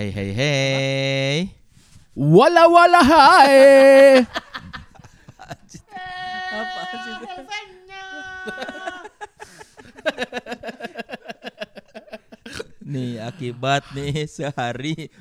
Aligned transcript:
Hey 0.00 0.08
hey 0.16 0.32
hey. 0.32 1.36
Wala 2.16 2.64
wala 2.72 3.04
hai. 3.04 4.24
Apa 6.56 6.80
sih? 7.04 7.20
nih 12.80 13.20
akibat 13.20 13.84
nih 13.92 14.24
sehari 14.24 15.12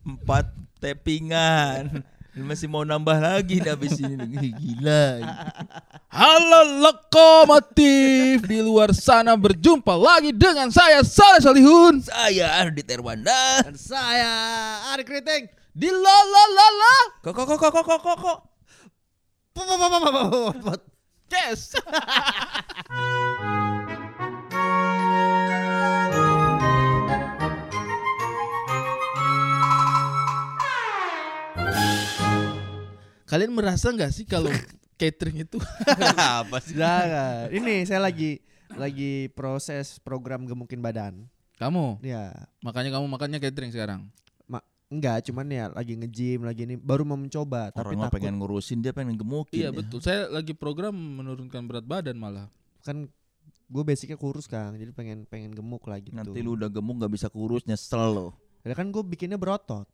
empat 0.00 0.48
tappingan 0.80 2.00
masih 2.40 2.72
mau 2.72 2.88
nambah 2.88 3.20
lagi 3.20 3.60
nih 3.60 3.68
abis 3.68 4.00
ini 4.00 4.48
gila 4.48 5.28
Halo 6.14 6.78
lokomotif 6.78 8.46
di 8.46 8.62
luar 8.62 8.94
sana 8.94 9.34
berjumpa 9.34 9.98
lagi 9.98 10.30
dengan 10.30 10.70
saya 10.70 11.02
Saleh 11.02 11.42
Salihun. 11.42 12.06
Saya 12.06 12.54
Ardi 12.62 12.86
Terwanda. 12.86 13.66
Dan 13.66 13.74
saya 13.74 14.30
Ari 14.94 15.02
Kriting. 15.02 15.50
di 15.74 15.90
la 15.90 16.18
la 16.30 16.44
la 16.54 16.66
la. 16.70 16.96
Kok 17.18 17.34
kok 17.34 17.58
kok 17.58 17.58
kok 17.58 17.82
kok 17.82 17.98
kok 17.98 18.18
kok 18.22 18.38
Kes. 21.26 21.74
Kalian 33.26 33.50
merasa 33.50 33.90
nggak 33.90 34.14
sih 34.14 34.22
kalau 34.22 34.54
catering 35.04 35.36
itu 35.42 35.58
apa 36.40 36.56
sih 36.58 36.74
Jangan. 36.74 37.48
Ini 37.48 37.84
saya 37.84 38.00
lagi 38.00 38.40
lagi 38.70 39.12
proses 39.30 39.96
program 39.98 40.42
gemukin 40.42 40.78
badan. 40.78 41.28
kamu? 41.54 42.00
Ya, 42.00 42.34
Makanya 42.60 42.90
kamu 42.90 43.06
makannya 43.06 43.38
catering 43.38 43.70
sekarang. 43.70 44.00
ma 44.44 44.58
enggak 44.86 45.22
cuman 45.24 45.46
ya 45.46 45.64
lagi 45.70 45.94
nge-gym 45.94 46.42
lagi 46.42 46.64
ini 46.64 46.74
baru 46.74 47.02
mau 47.02 47.14
mencoba 47.14 47.70
tapi 47.70 47.92
orang 47.92 48.02
takut 48.02 48.14
pengen 48.16 48.34
ngurusin 48.36 48.78
dia 48.78 48.90
pengen 48.90 49.14
gemukin 49.14 49.54
Iya 49.56 49.68
ya. 49.68 49.72
betul. 49.72 49.98
Saya 49.98 50.26
lagi 50.26 50.52
program 50.52 50.92
menurunkan 50.92 51.62
berat 51.64 51.84
badan 51.84 52.16
malah. 52.16 52.50
kan 52.80 53.06
gue 53.64 53.82
basicnya 53.82 54.14
kurus 54.14 54.44
kang 54.44 54.74
jadi 54.74 54.90
pengen 54.90 55.24
pengen 55.24 55.48
gemuk 55.50 55.80
lagi 55.84 56.08
gitu. 56.08 56.20
nanti 56.20 56.36
lu 56.38 56.52
udah 56.52 56.68
gemuk 56.68 57.00
nggak 57.00 57.12
bisa 57.12 57.26
kurus 57.28 57.64
nyesel 57.64 58.12
lo 58.12 58.28
Ya 58.60 58.72
kan 58.72 58.88
gue 58.88 59.00
bikinnya 59.00 59.36
berotot. 59.36 59.84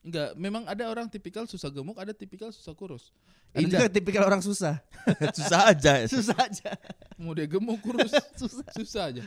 Enggak, 0.00 0.32
memang 0.32 0.64
ada 0.64 0.88
orang 0.88 1.12
tipikal 1.12 1.44
susah 1.44 1.68
gemuk, 1.68 2.00
ada 2.00 2.16
tipikal 2.16 2.48
susah 2.48 2.72
kurus. 2.72 3.12
Ada 3.52 3.60
Indah, 3.60 3.80
juga 3.84 3.88
tipikal 3.92 4.24
orang 4.24 4.40
susah. 4.40 4.80
susah 5.36 5.60
aja 5.68 5.92
susah 6.16 6.36
aja. 6.40 6.72
mau 7.20 7.36
dia 7.36 7.44
gemuk 7.44 7.76
kurus 7.84 8.08
susah. 8.40 8.64
susah 8.72 9.02
aja. 9.12 9.22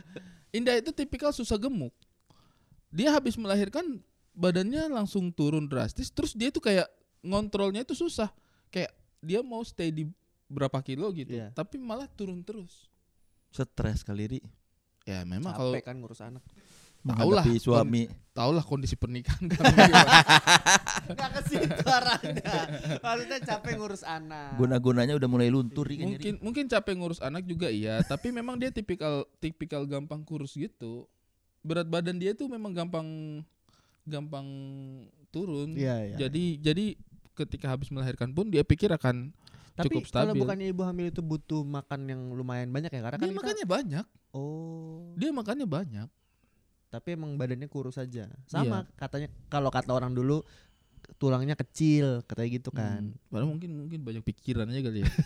Indah 0.50 0.74
itu 0.74 0.90
tipikal 0.90 1.30
susah 1.30 1.54
gemuk. 1.54 1.94
Dia 2.90 3.14
habis 3.14 3.38
melahirkan 3.38 4.02
badannya 4.34 4.90
langsung 4.90 5.30
turun 5.30 5.70
drastis, 5.70 6.10
terus 6.10 6.34
dia 6.34 6.50
tuh 6.50 6.62
kayak 6.62 6.90
ngontrolnya 7.22 7.86
itu 7.86 7.94
susah. 7.94 8.34
Kayak 8.74 8.90
dia 9.22 9.40
mau 9.46 9.62
stay 9.62 9.94
di 9.94 10.10
berapa 10.50 10.82
kilo 10.82 11.06
gitu, 11.14 11.38
Iya. 11.38 11.54
tapi 11.54 11.78
malah 11.78 12.10
turun 12.10 12.42
terus. 12.42 12.90
stres 13.54 14.02
kali 14.02 14.26
ri 14.26 14.40
Ya 15.06 15.22
memang 15.22 15.54
kalau 15.54 15.70
Capek 15.76 15.84
kan 15.86 15.96
ngurus 16.02 16.18
anak. 16.18 16.42
Tahu 17.04 17.30
lah, 17.36 17.44
menghadapi 17.44 17.60
suami 17.60 18.02
tau 18.34 18.50
lah 18.50 18.64
kondisi 18.64 18.96
pernikahan 18.96 19.44
kan. 19.46 19.62
Enggak 21.12 21.30
ke 21.36 21.40
situ 21.46 21.84
arahnya. 21.86 22.54
Maksudnya 22.98 23.38
capek 23.44 23.72
ngurus 23.78 24.02
anak. 24.02 24.58
guna-gunanya 24.58 25.14
udah 25.14 25.28
mulai 25.28 25.52
luntur 25.52 25.86
Ri. 25.86 26.00
mungkin 26.02 26.40
mungkin 26.40 26.64
capek 26.66 26.98
ngurus 26.98 27.20
anak 27.22 27.46
juga 27.46 27.68
iya, 27.70 28.00
tapi 28.02 28.32
memang 28.32 28.56
dia 28.58 28.72
tipikal 28.72 29.22
tipikal 29.38 29.84
gampang 29.86 30.24
kurus 30.24 30.56
gitu. 30.56 31.06
Berat 31.62 31.86
badan 31.86 32.18
dia 32.18 32.32
tuh 32.32 32.48
memang 32.48 32.72
gampang 32.72 33.06
gampang 34.02 34.46
turun. 35.28 35.76
Iya, 35.76 36.12
iya. 36.12 36.16
Jadi 36.26 36.58
jadi 36.58 36.86
ketika 37.38 37.70
habis 37.70 37.92
melahirkan 37.92 38.32
pun 38.32 38.48
dia 38.48 38.64
pikir 38.64 38.88
akan 38.90 39.30
Tapi 39.74 39.90
cukup 40.00 40.06
kalau 40.08 40.32
stabil. 40.34 40.40
bukannya 40.42 40.66
ibu 40.70 40.82
hamil 40.86 41.06
itu 41.10 41.18
butuh 41.18 41.66
makan 41.66 42.06
yang 42.06 42.20
lumayan 42.30 42.70
banyak 42.70 42.94
ya 42.94 43.02
karena 43.02 43.18
kan 43.18 43.22
dia 43.22 43.30
kita- 43.30 43.40
makannya 43.42 43.66
banyak. 43.66 44.06
Oh. 44.34 45.14
Dia 45.14 45.30
makannya 45.30 45.66
banyak. 45.66 46.08
Tapi 46.94 47.18
emang 47.18 47.34
badannya 47.34 47.66
kurus 47.66 47.98
aja. 47.98 48.30
Iya. 48.30 48.38
Sama 48.46 48.86
katanya 48.94 49.26
kalau 49.50 49.74
kata 49.74 49.90
orang 49.90 50.14
dulu 50.14 50.46
tulangnya 51.18 51.58
kecil 51.58 52.22
katanya 52.22 52.50
gitu 52.54 52.70
kan. 52.70 53.10
Hmm, 53.10 53.18
Padahal 53.34 53.50
mungkin 53.50 53.70
mungkin 53.74 54.00
banyak 54.06 54.22
pikiran 54.22 54.70
aja 54.70 54.80
kali 54.86 55.02
ya. 55.02 55.10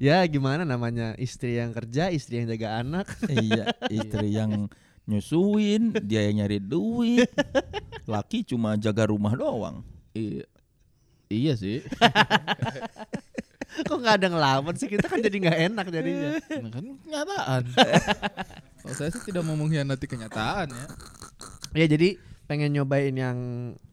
Ya 0.00 0.20
gimana 0.26 0.66
namanya 0.68 1.14
istri 1.16 1.56
yang 1.56 1.70
kerja, 1.72 2.10
istri 2.12 2.40
yang 2.40 2.48
jaga 2.50 2.82
anak. 2.82 3.08
iya 3.32 3.72
istri 3.88 4.34
yang 4.36 4.68
nyusuin 5.08 5.96
dia 6.04 6.28
yang 6.28 6.44
nyari 6.44 6.60
duit 6.60 7.32
laki 8.04 8.44
cuma 8.44 8.76
jaga 8.76 9.08
rumah 9.08 9.32
doang 9.32 9.80
iya. 10.12 10.44
Iya 11.28 11.52
sih. 11.60 11.84
Kok 13.86 13.98
nggak 14.00 14.16
ada 14.22 14.28
ngelawan 14.32 14.74
sih 14.74 14.88
kita 14.90 15.06
kan 15.06 15.20
jadi 15.22 15.36
nggak 15.38 15.58
enak 15.70 15.86
jadinya. 15.92 16.30
Nah, 16.58 16.70
kan 16.72 16.84
kenyataan. 17.04 17.62
Kalau 18.82 18.94
saya 18.96 19.10
sih 19.12 19.22
tidak 19.28 19.42
mau 19.44 19.54
mengkhianati 19.54 20.06
kenyataan 20.08 20.72
ya. 20.72 20.86
ya 21.76 21.86
jadi 21.86 22.18
pengen 22.48 22.72
nyobain 22.72 23.12
yang 23.12 23.38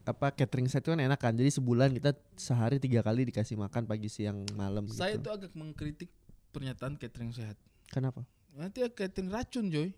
apa 0.08 0.32
catering 0.32 0.72
set 0.72 0.86
itu 0.86 0.96
kan 0.96 1.02
enak 1.02 1.20
kan. 1.20 1.36
Jadi 1.36 1.52
sebulan 1.60 1.92
kita 1.92 2.16
sehari 2.40 2.80
tiga 2.80 3.04
kali 3.04 3.28
dikasih 3.28 3.60
makan 3.60 3.84
pagi 3.90 4.08
siang 4.08 4.48
malam 4.56 4.88
gitu. 4.88 5.02
Saya 5.02 5.20
tuh 5.20 5.36
agak 5.36 5.52
mengkritik 5.58 6.08
pernyataan 6.56 6.96
catering 6.96 7.36
sehat. 7.36 7.60
Kenapa? 7.92 8.24
Nanti 8.56 8.80
ada 8.86 8.96
catering 8.96 9.28
racun, 9.28 9.68
Joy. 9.68 9.90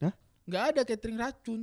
Hah? 0.00 0.14
Nggak 0.48 0.64
ada 0.72 0.80
catering 0.88 1.18
racun. 1.20 1.60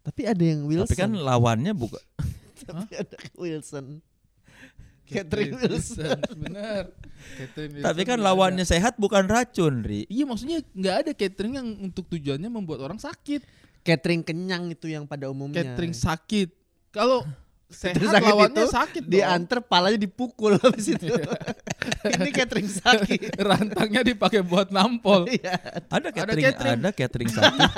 Tapi 0.00 0.22
ada 0.24 0.40
yang 0.40 0.64
Wilson. 0.64 0.86
tapi 0.88 0.96
kan 0.96 1.12
lawannya 1.12 1.72
bukan 1.76 2.00
Tapi 2.64 2.92
ada 2.96 3.16
Wilson. 3.36 4.00
Catering 5.10 5.52
Wilson. 5.58 6.18
Bener. 6.38 6.84
Catering 7.36 7.70
tapi 7.82 8.02
kan 8.06 8.18
lawannya 8.22 8.64
ada. 8.64 8.72
sehat 8.72 8.96
bukan 8.96 9.28
racun 9.28 9.84
ri 9.84 10.08
Iya 10.08 10.24
maksudnya 10.24 10.64
nggak 10.72 10.96
ada 11.04 11.12
catering 11.12 11.54
yang 11.60 11.68
untuk 11.90 12.06
tujuannya 12.08 12.48
membuat 12.48 12.80
orang 12.86 13.02
sakit. 13.02 13.42
Catering 13.82 14.22
kenyang 14.22 14.70
itu 14.70 14.86
yang 14.88 15.04
pada 15.04 15.28
umumnya. 15.28 15.60
Catering 15.60 15.92
sakit. 15.92 16.48
Kalau 16.94 17.26
sehat 17.70 17.98
sakit 17.98 18.24
lawannya 18.24 18.64
itu 18.64 18.64
sakit 18.70 19.02
dong. 19.06 19.12
Diantar 19.14 19.58
palanya 19.62 19.98
dipukul 19.98 20.58
habis 20.58 20.90
itu. 20.90 21.06
Ini 22.18 22.30
catering 22.32 22.70
sakit. 22.70 23.20
Rantangnya 23.50 24.02
dipakai 24.04 24.40
buat 24.46 24.70
nampol. 24.72 25.26
Iya. 25.28 25.58
ada 25.90 26.08
catering 26.14 26.44
catering. 26.44 26.78
ada 26.80 26.90
catering 26.90 27.30
sakit 27.30 27.70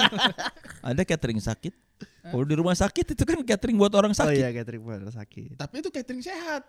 ada 0.82 1.02
catering 1.06 1.40
sakit 1.40 1.74
kalau 2.22 2.44
di 2.46 2.54
rumah 2.54 2.76
sakit 2.78 3.18
itu 3.18 3.22
kan 3.26 3.38
catering 3.42 3.76
buat 3.78 3.90
orang 3.98 4.14
Oh 4.14 4.20
sakit 4.22 4.38
iya 4.38 4.54
catering 4.54 4.82
buat 4.82 5.02
orang 5.02 5.14
sakit. 5.14 5.58
Tapi 5.58 5.74
itu 5.82 5.90
catering 5.90 6.22
sehat. 6.22 6.62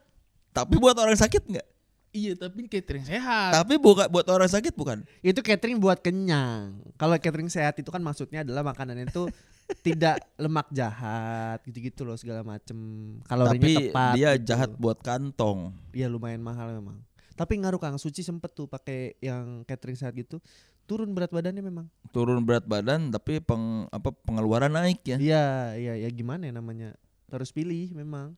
Tapi 0.54 0.78
buat 0.78 0.96
orang 0.96 1.18
sakit 1.18 1.44
nggak 1.50 1.68
Iya 2.14 2.38
tapi 2.38 2.70
catering 2.70 3.02
sehat. 3.02 3.58
tapi 3.58 3.82
bukan 3.82 4.06
buat 4.06 4.30
orang 4.30 4.46
sakit 4.46 4.78
bukan 4.78 5.02
Itu 5.26 5.42
catering 5.42 5.82
buat 5.82 5.98
kenyang. 5.98 6.78
Kalau 6.94 7.18
catering 7.18 7.50
sehat 7.50 7.74
itu 7.82 7.90
kan 7.90 8.06
maksudnya 8.06 8.46
adalah 8.46 8.62
makanannya 8.62 9.10
itu 9.10 9.26
tidak 9.86 10.22
lemak 10.38 10.70
jahat 10.70 11.58
gitu-gitu 11.66 12.06
loh 12.06 12.14
segala 12.14 12.46
macem. 12.46 12.78
Kalorinya 13.26 13.58
tapi 13.58 13.74
tepat. 13.90 14.14
dia 14.14 14.30
gitu. 14.38 14.46
jahat 14.54 14.70
buat 14.78 15.02
kantong 15.02 15.74
Iya 15.90 16.06
lumayan 16.06 16.46
mahal 16.46 16.78
memang. 16.78 17.02
Tapi 17.34 17.58
ngaruh 17.58 17.82
Kang 17.82 17.98
Suci 17.98 18.22
sempet 18.22 18.54
tuh 18.54 18.70
pakai 18.70 19.18
yang 19.18 19.66
catering 19.66 19.98
sehat 19.98 20.14
gitu. 20.14 20.38
Turun 20.86 21.18
berat 21.18 21.34
badannya 21.34 21.66
memang. 21.66 21.90
turun 22.14 22.46
berat 22.46 22.62
badan 22.70 23.10
tapi 23.10 23.42
peng, 23.42 23.90
apa 23.90 24.14
pengeluaran 24.22 24.70
naik 24.70 25.02
ya 25.02 25.18
Iya, 25.18 25.46
iya, 25.82 25.94
ya 26.06 26.10
gimana 26.14 26.46
ya 26.46 26.54
namanya? 26.54 26.94
Harus 27.34 27.50
pilih 27.50 27.90
memang. 27.98 28.38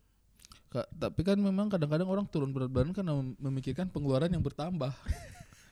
Tapi 0.92 1.22
kan 1.22 1.38
memang 1.38 1.68
kadang-kadang 1.68 2.06
orang 2.06 2.26
turun 2.26 2.50
berat 2.50 2.68
badan 2.68 2.92
karena 2.92 3.14
mem- 3.14 3.38
memikirkan 3.40 3.88
pengeluaran 3.88 4.28
yang 4.28 4.42
bertambah. 4.42 4.92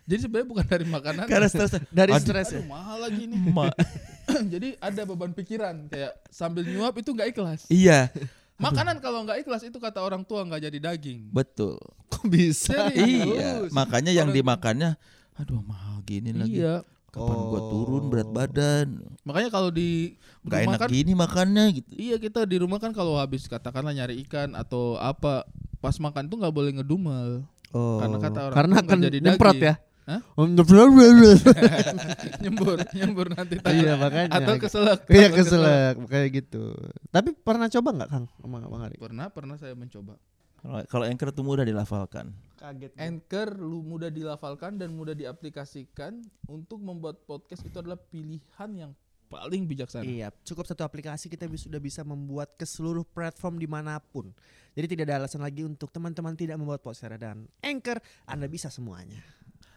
Jadi 0.04 0.20
sebenarnya 0.20 0.48
bukan 0.50 0.66
dari 0.66 0.86
makanan. 0.86 1.26
karena 1.26 1.48
stres 1.48 1.80
Dari 1.90 2.12
Aduh. 2.12 2.22
stres 2.22 2.48
ya. 2.50 2.60
Aduh 2.60 2.68
mahal 2.68 2.98
lagi 3.02 3.24
nih. 3.24 3.40
Ma- 3.56 3.76
Jadi 4.54 4.76
ada 4.78 5.02
beban 5.04 5.32
pikiran 5.32 5.76
kayak 5.88 6.12
sambil 6.30 6.64
nyuap 6.64 6.96
itu 6.96 7.10
nggak 7.10 7.30
ikhlas. 7.30 7.68
iya 7.68 8.08
Makanan 8.54 9.00
kalau 9.00 9.24
nggak 9.24 9.42
ikhlas 9.42 9.64
itu 9.64 9.76
kata 9.76 9.98
orang 9.98 10.22
tua 10.22 10.44
nggak 10.44 10.62
jadi 10.62 10.80
daging. 10.86 11.28
betul 11.30 11.76
Kok 12.08 12.24
bisa? 12.26 12.94
iya 12.94 13.60
Serius. 13.60 13.72
makanya 13.72 14.12
yang 14.12 14.30
Orang- 14.30 14.38
dimakannya 14.38 14.90
aduh 15.34 15.60
mahal 15.60 16.00
gini 16.02 16.30
lagi 16.30 16.62
Iya. 16.62 16.86
Kapan 17.14 17.38
gua 17.46 17.56
Oh. 17.56 17.70
turun 17.70 18.04
berat 18.10 18.26
badan 18.28 18.88
Makanya 19.22 19.48
kalau 19.48 19.70
di 19.70 20.18
nggak 20.42 20.60
rumah 20.60 20.74
enak 20.74 20.82
kan 20.82 20.90
gini 20.90 21.14
makannya 21.14 21.66
gitu 21.78 21.90
Iya 21.94 22.16
kita 22.18 22.44
di 22.44 22.58
rumah 22.58 22.82
kan 22.82 22.90
kalau 22.90 23.16
habis 23.16 23.46
katakanlah 23.46 23.94
nyari 23.94 24.26
ikan 24.26 24.52
atau 24.54 24.98
apa 24.98 25.46
pas 25.78 25.94
makan 25.96 26.26
tuh 26.26 26.40
nggak 26.40 26.52
boleh 26.52 26.72
ngedumel. 26.76 27.44
Oh. 27.70 28.00
Karena 28.00 28.18
kata 28.18 28.40
orang 28.48 28.56
Karena 28.56 28.76
akan 28.80 28.98
jadi 29.00 29.18
nyemprot 29.20 29.56
daging. 29.56 29.68
ya. 29.68 29.76
Hah? 30.04 30.20
Nyemprot. 30.36 30.92
nyembur, 32.44 32.78
nyembur 32.92 33.28
nanti 33.32 33.56
Iya 33.56 33.64
tangan. 33.64 33.98
makanya. 34.00 34.32
Atau 34.36 34.54
keselak. 34.60 35.00
Iya 35.08 35.28
keselak 35.32 35.94
kayak 36.08 36.30
gitu. 36.34 36.76
Tapi 37.08 37.32
pernah 37.36 37.68
coba 37.68 37.90
nggak 37.94 38.10
Kang 38.10 38.26
sama 38.36 38.58
Bang 38.64 38.84
Ari? 38.84 38.96
Pernah 39.00 39.28
pernah 39.32 39.56
saya 39.56 39.76
mencoba. 39.76 40.16
Kalau 40.64 40.80
kalau 40.88 41.06
anchor 41.06 41.30
tuh 41.36 41.44
mudah 41.44 41.68
dilafalkan 41.68 42.32
Kaget. 42.64 42.96
Anchor 42.96 43.60
lu 43.60 43.84
mudah 43.84 44.08
dilafalkan 44.08 44.80
dan 44.80 44.96
mudah 44.96 45.12
diaplikasikan 45.12 46.24
untuk 46.48 46.80
membuat 46.80 47.20
podcast 47.28 47.68
itu 47.68 47.76
adalah 47.76 48.00
pilihan 48.00 48.70
yang 48.72 48.92
paling 49.28 49.68
bijaksana. 49.68 50.08
Iya, 50.08 50.32
cukup 50.48 50.64
satu 50.64 50.88
aplikasi 50.88 51.28
kita 51.28 51.44
sudah 51.60 51.84
bisa 51.84 52.08
membuat 52.08 52.56
ke 52.56 52.64
seluruh 52.64 53.04
platform 53.04 53.60
di 53.60 53.68
mana 53.68 54.00
pun. 54.00 54.32
Jadi 54.80 54.96
tidak 54.96 55.12
ada 55.12 55.28
alasan 55.28 55.44
lagi 55.44 55.68
untuk 55.68 55.92
teman-teman 55.92 56.40
tidak 56.40 56.56
membuat 56.56 56.80
Podsera 56.80 57.20
dan 57.20 57.52
Anchor. 57.60 58.00
Anda 58.24 58.48
bisa 58.48 58.72
semuanya. 58.72 59.20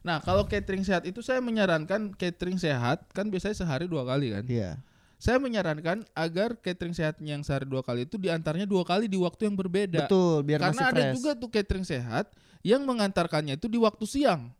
Nah, 0.06 0.22
kalau 0.22 0.46
catering 0.46 0.86
sehat 0.86 1.02
itu 1.10 1.18
saya 1.26 1.42
menyarankan 1.42 2.14
catering 2.14 2.62
sehat 2.62 3.02
kan 3.10 3.26
biasanya 3.26 3.58
sehari 3.58 3.90
dua 3.90 4.06
kali 4.06 4.30
kan. 4.30 4.46
Iya. 4.46 4.78
Saya 5.16 5.40
menyarankan 5.40 6.04
agar 6.12 6.60
catering 6.60 6.92
sehat 6.92 7.16
yang 7.24 7.40
sehari 7.40 7.64
dua 7.64 7.80
kali 7.80 8.04
itu 8.04 8.20
di 8.20 8.28
antaranya 8.28 8.68
dua 8.68 8.84
kali 8.84 9.08
di 9.08 9.16
waktu 9.16 9.48
yang 9.48 9.56
berbeda. 9.56 10.04
Betul, 10.04 10.44
biar 10.44 10.60
Karena 10.60 10.72
masih 10.76 10.84
ada 10.86 11.00
fresh. 11.02 11.14
juga 11.16 11.30
tuh 11.32 11.48
catering 11.48 11.86
sehat 11.88 12.26
yang 12.60 12.84
mengantarkannya 12.84 13.56
itu 13.56 13.64
di 13.64 13.80
waktu 13.80 14.04
siang. 14.04 14.52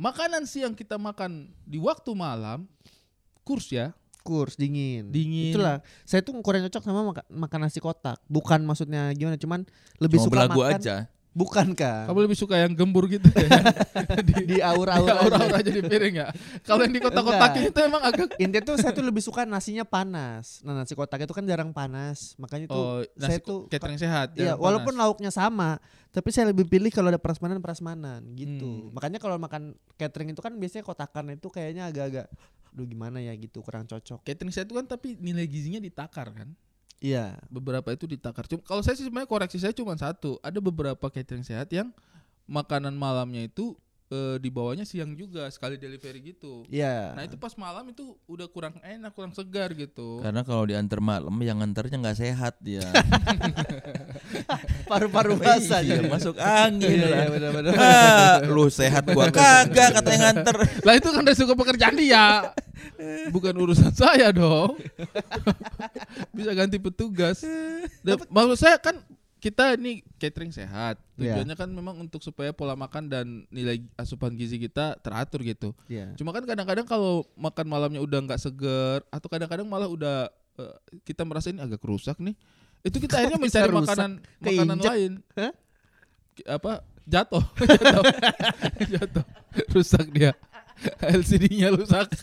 Makanan 0.00 0.48
siang 0.48 0.72
kita 0.72 0.96
makan 0.96 1.52
di 1.68 1.76
waktu 1.76 2.08
malam, 2.16 2.64
kurs 3.44 3.68
ya, 3.68 3.92
kurs 4.24 4.56
dingin. 4.56 5.12
dingin. 5.12 5.52
Itulah, 5.52 5.84
saya 6.08 6.24
tuh 6.24 6.32
kurang 6.40 6.64
cocok 6.64 6.82
sama 6.82 7.00
maka- 7.04 7.28
makan 7.28 7.60
nasi 7.68 7.76
kotak. 7.76 8.16
Bukan 8.24 8.64
maksudnya 8.64 9.12
gimana, 9.12 9.36
cuman 9.36 9.68
lebih 10.00 10.16
Cuma 10.18 10.26
suka 10.26 10.36
belagu 10.48 10.60
makan. 10.64 10.80
aja. 10.80 10.96
Bukan 11.32 11.72
kan? 11.72 12.04
Kamu 12.04 12.28
lebih 12.28 12.36
suka 12.36 12.60
yang 12.60 12.76
gembur 12.76 13.08
gitu 13.08 13.24
ya? 13.32 13.48
di 14.52 14.60
aur-aur 14.60 15.08
Ya, 15.08 15.16
aja. 15.16 15.22
aura-aura 15.24 15.58
jadi 15.64 15.80
piring 15.80 16.14
ya. 16.20 16.28
Kalau 16.60 16.84
yang 16.84 16.92
di 16.92 17.00
kotak-kotakin 17.00 17.62
itu 17.72 17.78
emang 17.80 18.02
agak 18.04 18.36
Intinya 18.36 18.60
tuh 18.68 18.76
saya 18.76 18.92
tuh 18.92 19.00
lebih 19.00 19.24
suka 19.24 19.48
nasinya 19.48 19.84
panas. 19.88 20.60
Nah 20.60 20.76
nasi 20.76 20.92
kotak 20.92 21.24
itu 21.24 21.32
kan 21.32 21.44
jarang 21.48 21.72
panas, 21.72 22.36
makanya 22.36 22.68
tuh 22.68 22.76
oh, 22.76 22.98
saya 23.16 23.40
nasi 23.40 23.48
tuh 23.48 23.64
catering 23.72 23.96
sehat. 23.96 24.36
Iya, 24.36 24.60
walaupun 24.60 24.92
panas. 24.92 25.08
lauknya 25.08 25.30
sama, 25.32 25.80
tapi 26.12 26.28
saya 26.28 26.52
lebih 26.52 26.68
pilih 26.68 26.92
kalau 26.92 27.08
ada 27.08 27.16
prasmanan 27.16 27.64
prasmanan 27.64 28.20
gitu. 28.36 28.92
Hmm. 28.92 28.92
Makanya 28.92 29.16
kalau 29.16 29.40
makan 29.40 29.72
catering 29.96 30.36
itu 30.36 30.44
kan 30.44 30.52
biasanya 30.52 30.84
kotakan 30.84 31.32
itu 31.32 31.48
kayaknya 31.48 31.88
agak-agak, 31.88 32.28
duh 32.76 32.84
gimana 32.84 33.24
ya 33.24 33.32
gitu 33.40 33.64
kurang 33.64 33.88
cocok. 33.88 34.20
catering 34.20 34.52
sehat 34.52 34.68
itu 34.68 34.76
kan 34.76 34.84
tapi 34.84 35.16
nilai 35.16 35.48
gizinya 35.48 35.80
ditakar 35.80 36.28
kan. 36.36 36.52
Iya, 37.02 37.34
Beberapa 37.50 37.90
itu 37.90 38.06
ditakar. 38.06 38.46
Cuma 38.46 38.62
kalau 38.62 38.78
saya 38.78 38.94
sih 38.94 39.02
sebenarnya 39.02 39.26
koreksi 39.26 39.58
saya 39.58 39.74
cuma 39.74 39.98
satu. 39.98 40.38
Ada 40.38 40.62
beberapa 40.62 41.10
catering 41.10 41.42
sehat 41.42 41.66
yang 41.74 41.90
makanan 42.46 42.94
malamnya 42.94 43.42
itu 43.42 43.74
eh, 44.12 44.36
dibawanya 44.36 44.84
siang 44.84 45.16
juga 45.16 45.48
sekali 45.48 45.80
delivery 45.80 46.20
gitu. 46.22 46.68
iya. 46.68 47.16
Nah 47.16 47.24
itu 47.24 47.34
pas 47.34 47.56
malam 47.56 47.88
itu 47.88 48.12
udah 48.26 48.44
kurang 48.46 48.76
enak, 48.78 49.10
kurang 49.10 49.32
segar 49.32 49.72
gitu. 49.72 50.20
Karena 50.20 50.44
kalau 50.44 50.68
diantar 50.68 51.00
malam 51.00 51.32
yang 51.40 51.58
nganternya 51.58 51.96
nggak 51.96 52.18
sehat 52.20 52.60
dia. 52.60 52.84
paru-paru 54.90 55.36
basah 55.36 55.80
Iya, 55.82 56.04
masuk 56.04 56.36
angin 56.36 57.00
Iya, 57.00 57.06
lah. 57.08 57.18
iya, 57.18 57.28
benar-benar. 57.30 57.72
Ah, 57.74 58.36
lu 58.44 58.68
sehat 58.68 59.02
gua 59.08 59.32
kagak 59.34 59.88
kata 59.96 60.08
yang 60.10 60.22
nganter. 60.22 60.56
Lah 60.84 60.94
itu 60.94 61.08
kan 61.08 61.22
resiko 61.24 61.52
pekerjaan 61.56 61.96
dia. 61.96 62.52
Bukan 63.32 63.54
urusan 63.56 63.90
saya 63.90 64.30
dong. 64.30 64.76
Bisa 66.36 66.52
ganti 66.52 66.76
petugas. 66.76 67.42
Dan 68.02 68.20
maksud 68.28 68.58
saya 68.58 68.76
kan 68.78 69.00
kita 69.42 69.74
ini 69.74 70.06
catering 70.22 70.54
sehat. 70.54 71.02
Iya. 71.18 71.34
Tujuannya 71.34 71.56
kan 71.58 71.68
memang 71.74 71.98
untuk 71.98 72.22
supaya 72.22 72.54
pola 72.54 72.78
makan 72.78 73.10
dan 73.10 73.26
nilai 73.50 73.82
asupan 73.98 74.38
gizi 74.38 74.54
kita 74.54 74.94
teratur 75.02 75.42
gitu. 75.42 75.74
Iya. 75.90 76.14
Cuma 76.14 76.30
kan 76.30 76.46
kadang-kadang 76.46 76.86
kalau 76.86 77.26
makan 77.34 77.66
malamnya 77.66 77.98
udah 77.98 78.22
nggak 78.22 78.38
seger 78.38 79.02
atau 79.10 79.26
kadang-kadang 79.26 79.66
malah 79.66 79.90
udah 79.90 80.30
eh, 80.62 80.76
kita 81.02 81.26
merasa 81.26 81.50
ini 81.50 81.58
agak 81.58 81.82
rusak 81.82 82.22
nih. 82.22 82.38
Itu 82.86 83.02
kita 83.02 83.18
akhirnya 83.18 83.42
mencari 83.42 83.66
rusak? 83.66 83.82
makanan 83.82 84.10
makanan 84.38 84.78
lain. 84.78 85.12
Ki- 86.38 86.46
Apa? 86.46 86.86
Jatuh. 87.02 87.42
jatuh. 87.82 88.14
jatuh. 88.94 89.24
Rusak 89.74 90.06
dia. 90.14 90.30
LCD-nya 91.18 91.74
rusak. 91.74 92.14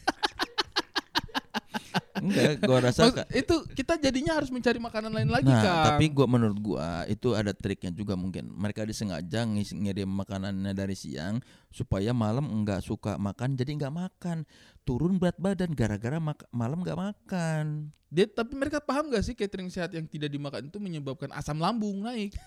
Enggak, 2.22 2.52
gua 2.62 2.80
rasa 2.82 3.02
Maksud- 3.06 3.28
itu 3.32 3.56
kita 3.74 3.94
jadinya 3.96 4.34
harus 4.34 4.48
mencari 4.48 4.78
makanan 4.78 5.12
lain 5.12 5.28
lagi 5.28 5.46
Nah, 5.46 5.60
kan. 5.60 5.86
tapi 5.90 6.08
gua 6.08 6.26
menurut 6.26 6.58
gua 6.58 6.88
itu 7.06 7.32
ada 7.32 7.50
triknya 7.50 7.90
juga 7.90 8.14
mungkin. 8.14 8.48
Mereka 8.50 8.84
disengaja 8.84 9.44
ngis- 9.44 9.74
ngirim 9.74 10.08
makanannya 10.08 10.72
dari 10.72 10.94
siang 10.94 11.40
supaya 11.68 12.12
malam 12.12 12.46
enggak 12.46 12.80
suka 12.80 13.16
makan 13.16 13.54
jadi 13.54 13.72
enggak 13.74 13.94
makan. 13.94 14.38
Turun 14.82 15.16
berat 15.16 15.38
badan 15.38 15.72
gara-gara 15.72 16.18
mak- 16.18 16.50
malam 16.50 16.80
enggak 16.80 17.00
makan. 17.00 17.90
dia 18.08 18.26
tapi 18.26 18.54
mereka 18.54 18.78
paham 18.80 19.08
gak 19.08 19.22
sih 19.22 19.34
catering 19.34 19.70
sehat 19.70 19.94
yang 19.94 20.02
tidak 20.04 20.28
dimakan 20.28 20.66
itu 20.66 20.78
menyebabkan 20.78 21.30
asam 21.32 21.56
lambung 21.56 22.02
naik. 22.02 22.34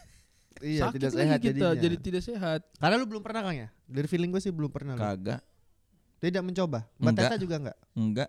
Iya, 0.60 0.84
Sakit 0.84 0.94
tidak 0.94 1.10
lagi 1.10 1.22
sehat 1.24 1.40
kita, 1.40 1.48
jadinya. 1.64 1.80
jadi 1.80 1.96
tidak 1.98 2.22
sehat. 2.22 2.60
Karena 2.76 2.94
lu 2.94 3.06
belum 3.06 3.18
pernah 3.18 3.40
Kang 3.40 3.56
ya? 3.56 3.68
Dari 3.82 4.04
feeling 4.04 4.28
gue 4.28 4.38
sih 4.38 4.52
belum 4.52 4.68
pernah. 4.68 4.92
lu. 4.92 5.00
Kagak, 5.00 5.40
Tidak 6.18 6.38
mencoba. 6.38 6.84
Mbak 6.94 7.08
Enggak. 7.08 7.24
Tata 7.24 7.36
juga 7.36 7.54
enggak? 7.56 7.78
enggak. 7.94 8.28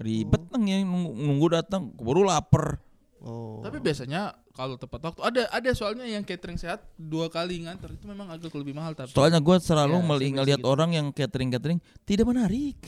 Ribet 0.00 0.42
nang 0.48 0.64
ya 0.64 0.80
nunggu, 0.80 1.12
nunggu 1.12 1.46
datang, 1.52 1.92
baru 1.92 2.24
lapar. 2.24 2.80
Oh. 3.20 3.60
Tapi 3.60 3.84
biasanya 3.84 4.32
kalau 4.56 4.80
tepat 4.80 5.12
waktu 5.12 5.20
ada 5.20 5.42
ada 5.52 5.70
soalnya 5.76 6.08
yang 6.08 6.24
catering 6.24 6.56
sehat 6.56 6.80
dua 6.96 7.28
kali 7.28 7.68
nganter 7.68 7.92
itu 7.92 8.08
memang 8.08 8.32
agak 8.32 8.48
lebih 8.56 8.72
mahal 8.72 8.96
tapi. 8.96 9.12
Soalnya 9.12 9.44
gua 9.44 9.60
selalu 9.60 10.00
Ya, 10.00 10.28
ngelihat 10.40 10.60
gitu. 10.64 10.72
orang 10.72 10.96
yang 10.96 11.06
catering-catering 11.12 11.84
tidak 12.08 12.24
menarik. 12.24 12.80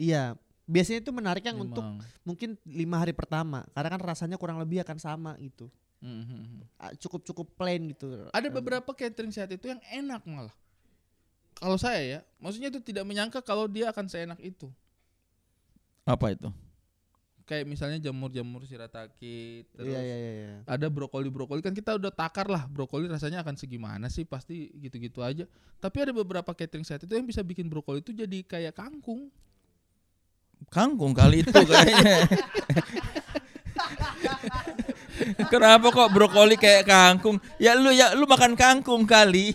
Iya. 0.00 0.40
Biasanya 0.64 1.04
itu 1.04 1.12
menarik 1.12 1.44
yang 1.44 1.60
untuk 1.60 1.84
Memang. 1.84 2.02
mungkin 2.26 2.56
lima 2.66 2.98
hari 2.98 3.12
pertama 3.12 3.62
karena 3.70 3.86
kan 3.92 4.00
rasanya 4.02 4.34
kurang 4.34 4.58
lebih 4.58 4.82
akan 4.82 4.98
sama 4.98 5.36
gitu 5.38 5.68
Mhm. 5.96 6.76
Ah, 6.76 6.92
cukup 6.92 7.24
cukup 7.24 7.46
plain 7.56 7.88
gitu 7.88 8.28
Ada 8.32 8.48
beberapa 8.52 8.92
catering 8.92 9.32
sehat 9.32 9.48
itu 9.48 9.68
yang 9.68 9.80
enak 9.88 10.24
malah. 10.28 10.52
Kalau 11.56 11.80
saya 11.80 12.00
ya, 12.04 12.20
maksudnya 12.36 12.68
itu 12.68 12.84
tidak 12.84 13.08
menyangka 13.08 13.40
kalau 13.40 13.64
dia 13.64 13.88
akan 13.88 14.04
seenak 14.06 14.36
itu. 14.44 14.68
Apa 16.06 16.38
itu? 16.38 16.48
Kayak 17.46 17.66
misalnya 17.66 17.98
jamur-jamur 18.02 18.66
shirataki, 18.66 19.66
terus 19.70 19.86
iya 19.86 20.02
iya 20.02 20.16
iya 20.18 20.32
iya. 20.34 20.58
ada 20.66 20.90
brokoli-brokoli 20.90 21.62
kan 21.62 21.70
kita 21.70 21.94
udah 21.94 22.10
takar 22.10 22.50
lah 22.50 22.66
brokoli 22.66 23.06
rasanya 23.06 23.38
akan 23.46 23.54
segimana 23.54 24.10
sih 24.10 24.26
pasti 24.26 24.74
gitu-gitu 24.82 25.22
aja. 25.22 25.46
Tapi 25.78 25.96
ada 26.02 26.12
beberapa 26.14 26.50
catering 26.50 26.82
sehat 26.82 27.06
itu 27.06 27.14
yang 27.14 27.22
bisa 27.22 27.46
bikin 27.46 27.70
brokoli 27.70 28.02
itu 28.02 28.10
jadi 28.10 28.42
kayak 28.42 28.74
kangkung. 28.74 29.30
Kangkung 30.74 31.14
kali 31.14 31.46
itu 31.46 31.54
kayaknya. 31.54 32.26
Kenapa 35.52 35.94
kok 35.94 36.12
brokoli 36.12 36.58
kayak 36.58 36.86
kangkung? 36.86 37.38
Ya 37.56 37.78
lu 37.78 37.94
ya 37.94 38.12
lu 38.18 38.26
makan 38.26 38.58
kangkung 38.58 39.06
kali. 39.06 39.54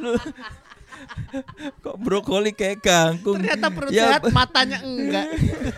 Lu 0.00 0.16
kok 1.80 1.96
brokoli 1.98 2.52
kayak 2.52 2.80
kangkung? 2.80 3.38
ternyata 3.38 3.66
perut 3.68 3.90
Ya, 3.90 4.06
sehat 4.18 4.22
matanya 4.30 4.78
enggak 4.80 5.26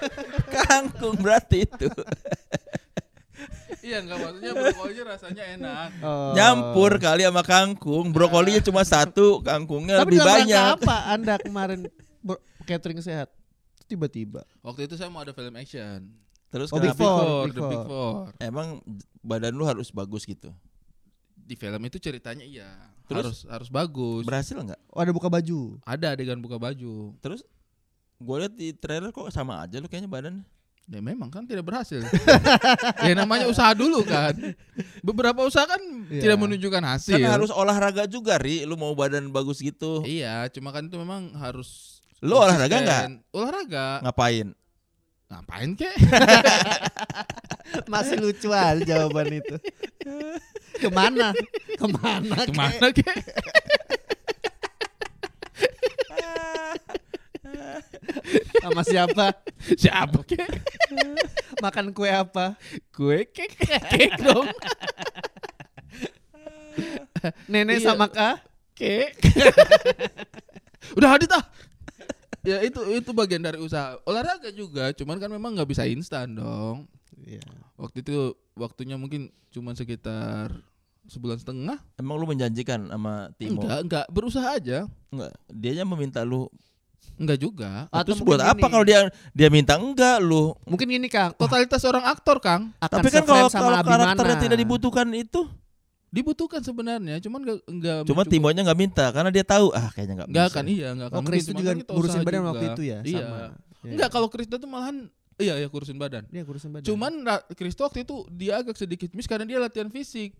kangkung 0.54 1.16
berarti 1.18 1.64
itu. 1.64 1.88
Iya 3.84 4.00
enggak 4.00 4.16
maksudnya 4.16 4.52
brokolinya 4.54 5.04
rasanya 5.12 5.44
enak. 5.58 5.88
Oh. 6.00 6.32
Nyampur 6.32 6.96
kali 6.96 7.22
sama 7.26 7.42
kangkung. 7.44 8.10
Brokolinya 8.10 8.62
cuma 8.64 8.80
satu, 8.80 9.44
kangkungnya 9.44 10.00
tapi 10.00 10.16
lebih 10.16 10.24
banyak. 10.24 10.64
apa 10.80 10.96
anda 11.12 11.34
kemarin 11.36 11.84
catering 12.64 13.04
sehat 13.04 13.28
tiba-tiba 13.84 14.40
Waktu 14.64 14.88
itu 14.88 14.96
saya 14.96 15.12
mau 15.12 15.20
ada 15.20 15.36
film 15.36 15.52
action. 15.54 16.08
Terus 16.48 16.72
Oh, 16.72 16.80
Big? 16.80 16.94
Four, 16.96 17.04
Four, 17.20 17.42
Big 17.44 17.52
The 17.52 17.62
Big 17.66 17.82
Four. 17.82 17.88
Four. 17.90 18.14
Emang 18.40 18.80
badan 19.20 19.52
lu 19.52 19.66
harus 19.66 19.92
bagus 19.92 20.24
gitu. 20.24 20.48
Di 21.34 21.52
film 21.52 21.82
itu 21.84 22.00
ceritanya 22.00 22.46
iya. 22.46 22.70
Terus? 23.04 23.24
Harus 23.24 23.38
harus 23.46 23.68
bagus. 23.68 24.24
Berhasil 24.24 24.56
nggak? 24.56 24.80
oh 24.88 25.00
ada 25.00 25.12
buka 25.12 25.28
baju 25.28 25.76
Ada 25.84 26.16
adegan 26.16 26.40
buka 26.40 26.56
baju. 26.56 27.12
Terus 27.18 27.44
gue 28.16 28.36
lihat 28.38 28.54
di 28.54 28.72
trailer 28.72 29.10
kok 29.10 29.28
sama 29.28 29.60
aja 29.60 29.76
lu 29.76 29.86
kayaknya 29.86 30.08
badan. 30.08 30.36
Ya 30.84 31.00
memang 31.00 31.32
kan 31.32 31.44
tidak 31.44 31.64
berhasil. 31.64 32.04
ya 33.00 33.12
namanya 33.14 33.48
usaha 33.48 33.72
dulu 33.72 34.04
kan. 34.04 34.36
Beberapa 35.00 35.40
usaha 35.40 35.64
kan 35.64 35.80
Iya. 36.12 36.20
tidak 36.20 36.36
menunjukkan 36.36 36.84
hasil. 36.84 37.16
Kan 37.16 37.24
harus 37.24 37.48
olahraga 37.48 38.04
juga, 38.04 38.36
Ri. 38.36 38.68
Lu 38.68 38.76
mau 38.76 38.92
badan 38.92 39.32
bagus 39.32 39.64
gitu. 39.64 40.04
Iya, 40.04 40.44
cuma 40.52 40.76
kan 40.76 40.84
itu 40.84 41.00
memang 41.00 41.32
harus 41.34 42.00
Lu 42.20 42.36
olahraga 42.36 42.68
nggak? 42.68 43.04
konsisten. 43.08 43.32
Olahraga. 43.32 43.86
Ngapain? 44.04 44.46
Ngapain 45.34 45.74
kek? 45.74 45.94
masih 47.90 48.22
lucu 48.22 48.54
aja 48.54 48.78
jawaban 48.86 49.34
itu 49.34 49.56
ke 50.78 50.88
mana 50.94 51.34
ke 51.74 51.86
mana 51.90 52.38
Kek? 52.38 52.46
Ke 52.46 52.52
mana 52.54 52.86
kek? 52.94 53.18
sama 58.62 58.82
siapa 58.84 59.26
Siapa 59.74 60.18
kek? 60.22 60.46
makan 61.58 61.90
kue 61.90 62.10
apa 62.10 62.54
Gue 62.94 63.26
kek. 63.26 63.58
Kek 63.90 64.12
dong. 64.22 64.46
nenek 67.48 67.80
Iya. 67.80 67.86
sama 67.90 68.06
kak 68.06 68.38
Kek. 68.74 69.14
Udah 70.98 71.14
hadit 71.14 71.30
ah. 71.30 71.42
Ya 72.44 72.60
itu 72.60 72.80
itu 72.92 73.10
bagian 73.16 73.40
dari 73.40 73.56
usaha 73.56 73.96
olahraga 74.04 74.52
juga, 74.52 74.92
cuman 74.92 75.16
kan 75.16 75.32
memang 75.32 75.56
nggak 75.56 75.68
bisa 75.68 75.88
instan 75.88 76.36
dong. 76.36 76.84
Iya. 77.24 77.44
Waktu 77.80 78.04
itu 78.04 78.36
waktunya 78.52 79.00
mungkin 79.00 79.32
cuma 79.48 79.72
sekitar 79.72 80.52
sebulan 81.08 81.40
setengah. 81.40 81.80
Emang 81.96 82.20
lu 82.20 82.28
menjanjikan 82.28 82.92
sama 82.92 83.32
Timo? 83.40 83.64
Enggak, 83.64 83.80
enggak 83.84 84.06
berusaha 84.12 84.48
aja. 84.56 84.84
Enggak. 85.08 85.32
Dianya 85.48 85.84
meminta 85.88 86.20
lu 86.20 86.52
Enggak 87.14 87.38
juga. 87.38 87.86
Atau 87.94 88.16
Terus 88.16 88.26
buat 88.26 88.42
apa 88.42 88.66
kalau 88.66 88.82
dia 88.82 89.06
dia 89.30 89.46
minta 89.46 89.78
enggak 89.78 90.18
lu? 90.18 90.56
Mungkin 90.66 90.86
gini 90.90 91.06
Kang. 91.06 91.30
Totalitas 91.38 91.84
orang 91.86 92.10
aktor, 92.10 92.42
Kang, 92.42 92.74
akan 92.82 92.98
Tapi 92.98 93.08
kan 93.12 93.22
kalau 93.22 93.46
kalau 93.52 93.70
karakternya 93.86 94.38
tidak 94.42 94.58
dibutuhkan 94.58 95.06
itu, 95.14 95.46
dibutuhkan 96.14 96.62
sebenarnya, 96.62 97.18
cuman 97.18 97.40
enggak 97.42 97.58
enggak 97.66 97.96
cuma 98.04 98.22
mencukup- 98.22 98.30
Timonya 98.30 98.62
nggak 98.62 98.78
minta 98.78 99.04
karena 99.10 99.30
dia 99.30 99.42
tahu 99.42 99.66
ah 99.70 99.90
kayaknya 99.90 100.14
nggak 100.16 100.28
Enggak 100.30 100.46
bisa. 100.46 100.54
kan 100.54 100.64
iya, 100.64 100.88
enggak 100.92 101.08
Oh, 101.08 101.12
akan 101.12 101.24
Chris 101.24 101.34
mungkin. 101.40 101.50
itu 101.50 101.58
juga 101.58 101.72
ngurusin 101.90 102.20
badan 102.20 102.38
juga. 102.38 102.48
waktu 102.48 102.64
itu 102.68 102.82
ya 102.84 102.98
Iya. 103.00 103.18
sama. 103.18 103.36
Ya. 103.36 103.48
Enggak, 103.84 104.08
kalau 104.08 104.28
Kristo 104.28 104.54
tuh 104.54 104.64
malahan 104.66 104.96
iya 105.34 105.54
ya 105.56 105.66
kurusin 105.66 105.98
badan. 105.98 106.22
Dia 106.28 106.40
ngurusin 106.40 106.70
badan. 106.70 106.86
Cuman 106.86 107.12
Kristo 107.52 107.82
waktu 107.82 107.98
itu 108.00 108.14
dia 108.30 108.52
agak 108.56 108.74
sedikit 108.74 109.10
miss 109.10 109.26
karena 109.26 109.42
dia 109.42 109.58
latihan 109.58 109.88
fisik. 109.88 110.38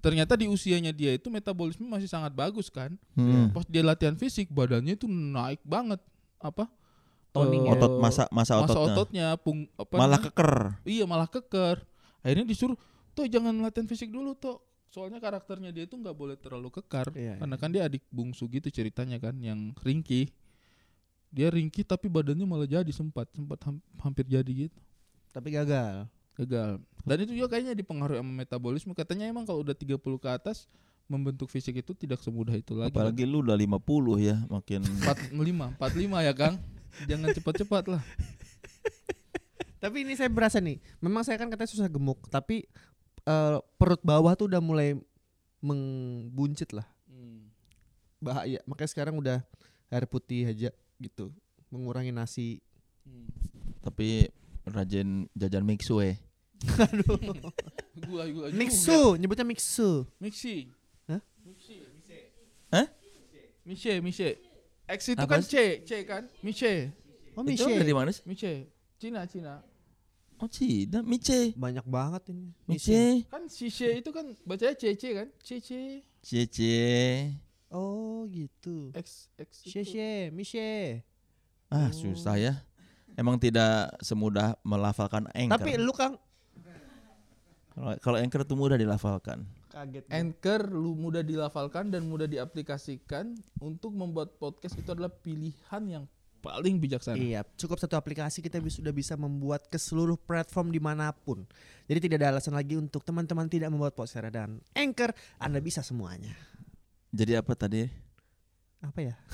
Ternyata 0.00 0.34
di 0.34 0.44
usianya 0.46 0.90
dia 0.90 1.12
itu 1.12 1.28
metabolisme 1.28 1.84
masih 1.84 2.04
sangat 2.06 2.32
bagus 2.32 2.68
kan. 2.68 2.92
Hmm. 3.12 3.48
Pas 3.50 3.64
dia 3.64 3.80
latihan 3.80 4.12
fisik 4.14 4.48
badannya 4.48 4.94
itu 4.94 5.04
naik 5.06 5.60
banget. 5.62 6.00
Apa? 6.38 6.68
Toning 7.30 7.62
Eh, 7.62 7.68
ya. 7.68 7.72
Otot 7.74 7.92
masa 7.98 8.24
masa 8.30 8.58
masa 8.58 8.74
ototnya. 8.74 8.92
ototnya 8.92 9.26
pung 9.36 9.58
apa 9.72 9.92
Malah 9.92 10.16
namanya? 10.16 10.24
keker. 10.28 10.52
Iya 10.84 11.04
malah 11.04 11.26
keker. 11.26 11.76
Akhirnya 12.20 12.44
disuruh 12.44 12.76
tuh 13.12 13.26
jangan 13.26 13.54
latihan 13.58 13.84
fisik 13.84 14.08
dulu 14.08 14.32
tuh. 14.34 14.60
Soalnya 14.94 15.18
karakternya 15.18 15.74
dia 15.74 15.90
itu 15.90 15.98
nggak 15.98 16.14
boleh 16.14 16.38
terlalu 16.38 16.70
kekar. 16.70 17.10
Iya, 17.18 17.42
Karena 17.42 17.58
kan 17.58 17.74
dia 17.74 17.82
adik 17.82 18.06
bungsu 18.14 18.46
gitu 18.46 18.70
ceritanya 18.70 19.18
kan 19.18 19.34
yang 19.42 19.74
ringkih. 19.82 20.30
Dia 21.34 21.50
ringkih 21.50 21.82
tapi 21.82 22.06
badannya 22.06 22.46
malah 22.46 22.70
jadi 22.70 22.86
sempat 22.94 23.26
sempat 23.34 23.58
ham- 23.66 23.82
hampir 23.98 24.22
jadi 24.22 24.70
gitu. 24.70 24.78
Tapi 25.34 25.50
gagal. 25.50 26.06
Gagal. 26.38 26.78
Dan 27.02 27.16
itu 27.26 27.34
juga 27.34 27.58
kayaknya 27.58 27.74
dipengaruhi 27.74 28.22
sama 28.22 28.30
metabolisme. 28.38 28.94
Katanya 28.94 29.26
emang 29.26 29.42
kalau 29.42 29.66
udah 29.66 29.74
30 29.74 29.98
ke 29.98 30.28
atas 30.30 30.70
membentuk 31.10 31.50
fisik 31.50 31.74
itu 31.82 31.90
tidak 31.98 32.22
semudah 32.22 32.54
itu 32.54 32.78
lagi. 32.78 32.94
Apalagi 32.94 33.26
lu 33.26 33.42
udah 33.42 33.58
50 33.58 34.22
ya, 34.22 34.38
makin 34.46 34.86
45, 35.02 35.74
45 35.74 36.22
ya 36.22 36.32
Kang. 36.38 36.54
Jangan 37.10 37.28
cepat-cepat 37.34 37.84
lah. 37.98 38.02
Tapi 39.84 40.00
ini 40.00 40.16
saya 40.16 40.32
berasa 40.32 40.62
nih, 40.64 40.80
memang 41.02 41.26
saya 41.26 41.36
kan 41.36 41.52
katanya 41.52 41.68
susah 41.68 41.92
gemuk, 41.92 42.16
tapi 42.32 42.64
eh, 43.24 43.56
perut 43.76 44.00
bawah 44.00 44.32
tuh 44.34 44.46
udah 44.46 44.60
mulai 44.60 44.94
membuncit 45.58 46.72
lah, 46.72 46.84
bahaya. 48.18 48.60
Makanya 48.64 48.90
sekarang 48.90 49.14
udah 49.16 49.40
air 49.88 50.04
putih 50.04 50.48
aja 50.48 50.70
gitu, 50.98 51.32
mengurangi 51.68 52.12
nasi. 52.12 52.60
tapi 53.84 54.32
rajin 54.64 55.28
jajan 55.36 55.60
mixu 55.60 56.00
eh. 56.00 56.16
Aduh, 56.88 57.20
Gua 58.08 58.24
gua 58.32 58.48
mixu, 58.48 59.20
nyebutnya 59.20 59.44
mixu. 59.44 60.08
Mixi. 60.16 60.72
Hah? 61.04 61.20
Mixi. 61.44 61.76
Hah? 62.72 62.88
Miche, 63.64 64.00
Miche. 64.00 64.40
X 64.84 65.00
itu 65.12 65.24
Apa 65.24 65.36
kan 65.36 65.42
C, 65.44 65.80
C 65.84 66.04
kan? 66.04 66.28
Miche. 66.44 66.92
Oh, 67.32 67.40
Itu 67.44 67.64
Miche. 67.64 67.80
dari 67.80 67.92
mana 67.96 68.12
sih? 68.12 68.20
Miche. 68.28 68.68
Cina, 69.00 69.24
Cina. 69.24 69.60
Oh, 70.44 70.50
Cina, 70.52 71.00
Mice. 71.00 71.56
Banyak 71.56 71.88
banget 71.88 72.28
ini. 72.36 72.52
Mice. 72.68 73.24
Kan 73.32 73.48
si 73.48 73.72
C 73.72 74.04
itu 74.04 74.12
kan 74.12 74.28
bacanya 74.44 74.76
C, 74.76 74.92
C 74.92 75.16
kan? 75.16 75.28
C, 75.40 75.56
C. 75.56 75.70
Cici. 76.20 76.76
Oh, 77.72 78.28
gitu. 78.28 78.92
X, 78.92 79.32
X. 79.40 79.64
Sheshe, 79.64 80.28
Miche. 80.30 81.00
Ah, 81.72 81.88
susah 81.90 82.36
ya. 82.36 82.60
Emang 83.16 83.40
tidak 83.40 83.88
semudah 84.04 84.52
melafalkan 84.60 85.32
anchor. 85.32 85.56
Tapi 85.56 85.80
lu 85.80 85.96
Kang 85.96 86.20
Kalau- 87.74 87.98
kalau 87.98 88.16
anchor 88.20 88.44
itu 88.44 88.54
mudah 88.54 88.76
dilafalkan. 88.76 89.48
kaget. 89.74 90.06
Anchor 90.06 90.70
lu 90.70 90.94
mudah 90.94 91.26
dilafalkan 91.26 91.90
dan 91.90 92.06
mudah 92.06 92.30
diaplikasikan 92.30 93.34
untuk 93.58 93.90
membuat 93.90 94.38
podcast 94.38 94.78
itu 94.78 94.86
adalah 94.86 95.10
pilihan 95.10 95.82
yang 95.82 96.04
paling 96.44 96.76
bijaksana. 96.76 97.16
Iya, 97.16 97.40
cukup 97.56 97.80
satu 97.80 97.96
aplikasi 97.96 98.44
kita 98.44 98.60
sudah 98.68 98.92
bisa 98.92 99.16
membuat 99.16 99.64
ke 99.72 99.80
seluruh 99.80 100.20
platform 100.20 100.68
di 100.68 100.78
mana 100.78 101.08
pun. 101.16 101.48
Jadi 101.88 102.04
tidak 102.04 102.20
ada 102.20 102.36
alasan 102.36 102.52
lagi 102.52 102.76
untuk 102.76 103.00
teman-teman 103.00 103.48
tidak 103.48 103.72
membuat 103.72 103.96
podcast 103.96 104.28
dan 104.28 104.60
Anchor, 104.76 105.16
Anda 105.40 105.64
bisa 105.64 105.80
semuanya. 105.80 106.36
Jadi 107.08 107.32
apa 107.40 107.56
tadi? 107.56 107.88
Apa 108.84 109.00
ya? 109.00 109.14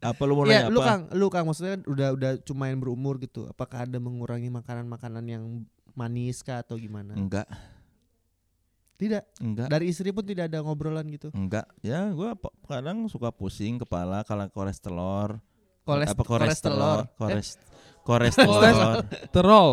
Apa 0.00 0.24
lu 0.24 0.32
mau 0.32 0.48
Iya, 0.48 0.64
nanya 0.64 0.72
lu 0.72 0.80
apa? 0.80 0.88
Kang, 0.88 1.02
lu 1.12 1.26
Kang 1.28 1.44
maksudnya 1.44 1.76
udah 1.84 2.08
udah 2.16 2.30
cumain 2.40 2.72
berumur 2.80 3.20
gitu. 3.20 3.44
Apakah 3.52 3.84
ada 3.84 4.00
mengurangi 4.00 4.48
makanan-makanan 4.48 5.24
yang 5.28 5.44
manis 5.92 6.40
kah 6.40 6.64
atau 6.64 6.80
gimana? 6.80 7.12
Enggak, 7.12 7.44
Tidak. 9.00 9.22
enggak. 9.40 9.66
Dari 9.66 9.88
istri 9.88 10.12
pun 10.12 10.20
tidak 10.20 10.52
ada 10.52 10.60
ngobrolan 10.60 11.08
gitu. 11.08 11.32
Enggak, 11.32 11.64
ya 11.80 12.12
gua 12.12 12.36
kadang 12.68 13.08
suka 13.08 13.32
pusing 13.32 13.80
kepala 13.80 14.20
kalau 14.22 14.44
kolesterol. 14.46 15.40
Kolest- 15.80 16.12
apa 16.12 16.22
kolesterol? 16.22 16.98
Eh, 17.00 17.08
Kores 17.16 17.48
kolesterol. 18.36 18.92
Terol. 19.34 19.70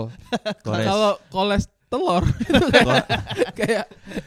Kores- 0.64 0.88
Kalau 0.88 1.12
kolesterol 1.28 2.24
itu 2.48 2.66
kayak 2.70 3.06
kayak 3.54 3.86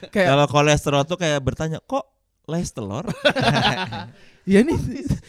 kayak 0.09 0.29
Kalau 0.29 0.47
kolesterol 0.47 1.03
tuh 1.05 1.17
kayak 1.17 1.41
bertanya, 1.41 1.81
kok 1.81 2.05
les 2.45 2.69
telur? 2.69 3.05
iya 4.51 4.65
nih 4.65 4.77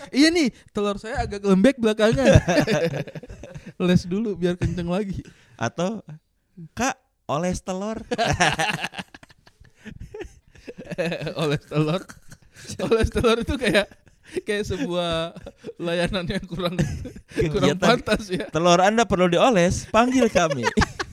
iya 0.09 0.27
nih 0.31 0.47
telur 0.71 0.95
saya 0.97 1.23
agak 1.23 1.43
lembek 1.43 1.77
belakangan. 1.77 2.27
Les 3.77 4.01
dulu 4.03 4.35
biar 4.35 4.55
kenceng 4.55 4.87
lagi. 4.87 5.23
Atau 5.55 6.03
kak 6.73 6.95
oles 7.27 7.59
telur? 7.61 7.99
oles 11.41 11.63
telur. 11.65 12.01
Oles 12.79 13.10
telur 13.10 13.38
itu 13.39 13.55
kayak 13.55 13.88
kayak 14.43 14.63
sebuah 14.63 15.36
layanan 15.75 16.24
yang 16.24 16.45
kurang 16.45 16.75
kurang 17.51 17.75
Kegiatan. 17.75 17.79
pantas 17.81 18.24
ya. 18.27 18.45
Telur 18.48 18.79
anda 18.79 19.03
perlu 19.03 19.27
dioles, 19.27 19.88
panggil 19.89 20.27
kami. 20.27 20.63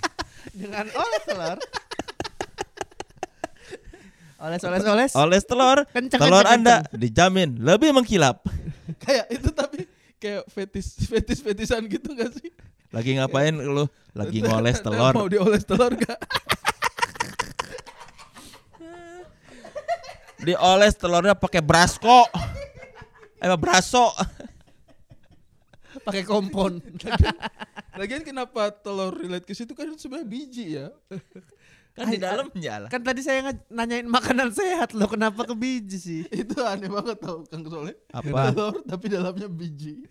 Dengan 0.59 0.87
oles 0.91 1.23
telur. 1.25 1.59
oles 4.39 4.63
oles 4.63 4.85
oles. 4.87 5.13
oles 5.19 5.43
telur, 5.43 5.83
Kenceng, 5.91 6.21
telur 6.23 6.47
kenceng, 6.47 6.63
anda 6.63 6.77
dijamin 6.95 7.59
lebih 7.59 7.91
mengkilap. 7.91 8.39
Kayak 9.03 9.27
itu 9.35 9.51
tapi 9.51 9.83
kayak 10.19 10.47
fetis 10.47 10.95
fetis 11.07 11.39
fetisan 11.43 11.83
gitu 11.91 12.15
gak 12.15 12.31
sih? 12.39 12.55
Lagi 12.95 13.19
ngapain 13.19 13.51
lu? 13.53 13.91
Lagi 14.15 14.39
ngoles 14.41 14.79
Mau 14.79 14.85
telur. 14.87 15.15
dioles 15.27 15.67
telur 15.67 15.91
gak? 15.99 16.19
Dioles 20.43 20.95
telurnya 20.95 21.35
pakai 21.35 21.63
brasko. 21.63 22.31
Eh 23.39 23.51
braso. 23.59 24.15
Pakai 26.03 26.23
kompon. 26.27 26.79
Lagian 27.99 28.23
kenapa 28.23 28.71
telur 28.71 29.15
relate 29.15 29.47
ke 29.47 29.55
situ 29.55 29.75
kan 29.75 29.91
sebenarnya 29.99 30.29
biji 30.31 30.65
ya? 30.79 30.87
Kan 31.99 32.15
di 32.15 32.19
dalamnya 32.23 32.75
lah. 32.87 32.89
kan 32.95 33.03
tadi 33.03 33.27
saya 33.27 33.51
nanyain 33.67 34.07
makanan 34.07 34.55
sehat 34.55 34.95
loh, 34.95 35.11
kenapa 35.11 35.43
ke 35.43 35.51
biji 35.59 35.99
sih? 35.99 36.23
itu 36.31 36.55
aneh 36.63 36.87
banget 36.87 37.19
tau 37.19 37.43
Kang 37.51 37.67
Soleh. 37.67 37.99
Apa? 38.15 38.55
Telur 38.55 38.75
tapi 38.87 39.07
dalamnya 39.11 39.51
biji. 39.51 40.07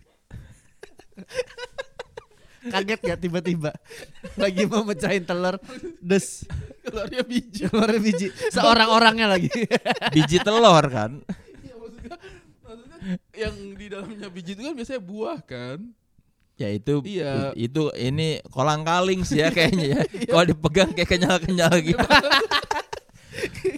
Kaget 2.68 3.00
gak 3.00 3.20
tiba-tiba 3.24 3.72
lagi 4.36 4.68
mau 4.68 4.84
mecahin 4.84 5.24
telur, 5.24 5.56
des 6.04 6.44
Telurnya 6.88 7.22
biji. 7.22 7.68
biji 8.00 8.26
seorang-orangnya 8.48 9.28
lagi. 9.28 9.52
Biji 10.16 10.40
telur 10.40 10.80
kan. 10.88 11.20
Iya 11.60 11.74
maksudnya, 11.76 12.16
maksudnya 12.64 12.98
yang 13.36 13.54
di 13.76 13.86
dalamnya 13.86 14.28
biji 14.28 14.56
itu 14.56 14.62
kan 14.62 14.72
biasanya 14.72 15.02
buah 15.04 15.38
kan. 15.44 15.78
Ya 16.56 16.72
itu 16.72 16.98
Iya. 17.06 17.54
itu 17.54 17.92
ini 17.94 18.42
kolang 18.48 18.82
kaling 18.82 19.22
sih 19.22 19.38
ya 19.38 19.52
kayaknya 19.54 19.86
ya. 19.86 20.00
Kalau 20.26 20.44
dipegang 20.44 20.90
kayak 20.90 21.06
kenyal-kenyal 21.08 21.70
gitu. 21.88 22.06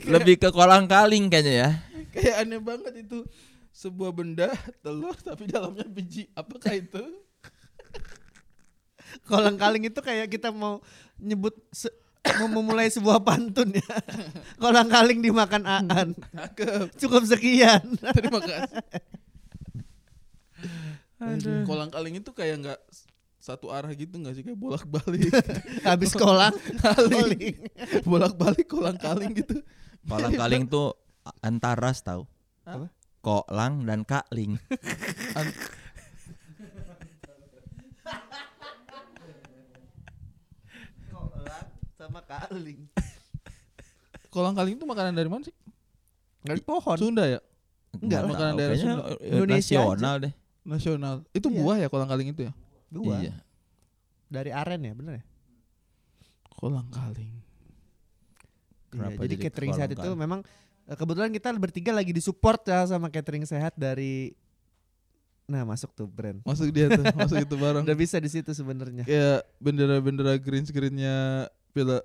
Lebih 0.07 0.38
ke 0.38 0.49
kolang 0.49 0.87
kaling 0.87 1.29
kayaknya 1.29 1.55
ya. 1.55 1.71
Kayak 2.11 2.35
aneh 2.40 2.61
banget 2.62 2.95
itu 3.02 3.26
sebuah 3.71 4.11
benda 4.11 4.49
telur 4.81 5.12
tapi 5.19 5.45
dalamnya 5.45 5.85
biji. 5.85 6.31
Apakah 6.33 6.73
itu? 6.73 7.02
Kolang 9.26 9.59
kaling 9.59 9.90
itu 9.90 9.99
kayak 9.99 10.31
kita 10.31 10.49
mau 10.49 10.79
nyebut 11.19 11.52
se- 11.71 11.93
memulai 12.50 12.88
sebuah 12.92 13.24
pantun 13.24 13.72
ya. 13.72 13.96
Kolang 14.60 14.88
kaling 14.88 15.20
dimakan 15.24 15.62
aan. 15.64 16.14
Cakep. 16.32 16.94
Cukup 17.00 17.22
sekian. 17.24 17.96
Terima 17.96 18.40
kasih. 18.40 18.80
Kolang 21.64 21.90
kaling 21.92 22.20
itu 22.20 22.30
kayak 22.32 22.56
nggak 22.64 22.80
satu 23.40 23.72
arah 23.72 23.88
gitu 23.96 24.20
nggak 24.20 24.36
sih 24.36 24.44
kayak 24.44 24.60
bolak 24.60 24.84
balik 24.84 25.32
Habis 25.88 26.12
kolang 26.12 26.52
kaling 26.84 27.56
bolak 28.08 28.36
balik 28.36 28.68
kolang 28.68 29.00
kaling 29.00 29.32
gitu 29.32 29.64
Kolang 30.04 30.36
kaling 30.36 30.64
tuh 30.68 30.96
antaras 31.44 32.00
tahu. 32.00 32.24
Apa? 32.64 32.88
Kolang 33.20 33.84
dan. 33.84 34.04
Kolang 34.08 34.56
sama 42.11 42.23
kaling. 42.23 42.81
kolang 44.35 44.52
kaling 44.52 44.75
itu 44.75 44.85
makanan 44.85 45.11
dari 45.12 45.26
mana 45.26 45.43
sih 45.43 45.55
Dari 46.40 46.61
pohon. 46.61 46.97
Sunda 46.97 47.25
ya 47.25 47.40
Enggak 47.93 48.21
lah. 48.21 48.31
Makanan 48.31 48.52
daerah 48.55 48.71
kayaknya 48.73 48.95
Sunda. 48.95 49.11
eh, 49.11 49.29
Indonesia 49.29 49.79
nasional 49.79 50.14
deh. 50.19 50.33
nasional. 50.62 51.14
Itu 51.31 51.49
Iya. 51.49 51.57
buah 51.57 51.76
ya 51.76 51.88
kolang 51.88 52.07
kaling 52.07 52.29
itu 52.31 52.40
ya? 52.45 52.52
Dua. 52.87 53.14
Iya. 53.19 53.35
Dari 54.26 54.50
aren 54.50 54.81
ya, 54.81 54.93
bener 54.93 55.12
ya? 55.19 55.25
Kolang 56.52 56.87
kaling. 56.88 57.35
Iya, 57.35 57.43
Kenapa 58.93 59.21
jadi 59.21 59.26
jadi 59.29 59.43
catering 59.45 59.73
sehat 59.73 59.90
itu 59.90 59.99
kaling? 60.00 60.14
memang 60.17 60.40
eh, 60.85 60.95
kebetulan 60.95 61.31
kita 61.31 61.49
bertiga 61.57 61.90
lagi 61.90 62.11
disupport 62.11 62.62
ya 62.64 62.81
sama 62.87 63.07
catering 63.09 63.43
sehat 63.43 63.75
dari 63.75 64.35
Nah, 65.45 65.67
masuk 65.67 65.90
tuh 65.90 66.07
brand. 66.07 66.38
Masuk 66.47 66.71
dia 66.71 66.87
tuh, 66.87 67.02
masuk 67.11 67.43
itu 67.43 67.59
barang. 67.59 67.83
Udah 67.87 67.99
bisa 67.99 68.23
di 68.23 68.31
situ 68.31 68.55
sebenarnya. 68.55 69.02
Kayak 69.02 69.50
bendera-bendera 69.59 70.38
green 70.38 70.62
screennya 70.62 71.50
Piala 71.70 71.98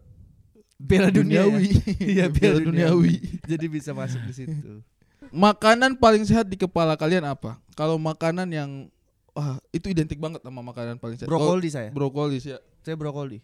Piala 0.76 1.10
dunia. 1.10 1.42
ya? 1.42 1.48
duniawi. 1.48 1.70
Iya, 2.16 2.26
Piala 2.28 2.60
duniawi. 2.60 3.16
Jadi 3.48 3.66
bisa 3.68 3.92
masuk 3.92 4.22
di 4.28 4.34
situ. 4.36 4.84
Makanan 5.32 5.98
paling 5.98 6.24
sehat 6.24 6.46
di 6.46 6.56
kepala 6.56 6.94
kalian 6.96 7.26
apa? 7.26 7.58
Kalau 7.74 7.96
makanan 7.98 8.48
yang 8.52 8.72
wah 9.32 9.58
itu 9.72 9.90
identik 9.90 10.20
banget 10.20 10.40
sama 10.44 10.62
makanan 10.62 11.00
paling 11.00 11.16
sehat. 11.16 11.28
Brokoli 11.28 11.68
saya. 11.68 11.90
Brokoli 11.92 12.38
sih 12.40 12.54
ya. 12.54 12.60
Saya 12.84 12.96
brokoli. 12.96 13.40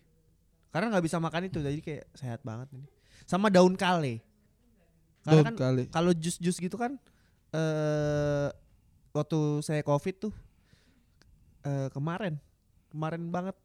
Karena 0.71 0.87
nggak 0.87 1.03
bisa 1.03 1.19
makan 1.19 1.51
itu, 1.51 1.59
jadi 1.59 1.79
kayak 1.83 2.05
sehat 2.15 2.39
banget 2.45 2.71
ini. 2.71 2.87
Sama 3.27 3.51
daun 3.51 3.75
kale. 3.75 4.23
Karena 5.21 5.35
Daun 5.35 5.45
kan 5.51 5.55
kale. 5.55 5.83
kalau 5.91 6.11
jus-jus 6.11 6.57
gitu 6.57 6.75
kan 6.75 6.95
eh 7.51 8.47
waktu 9.11 9.39
saya 9.61 9.83
covid 9.83 10.15
tuh 10.17 10.33
eh 11.61 11.91
kemarin 11.91 12.39
kemarin 12.91 13.31
banget 13.31 13.55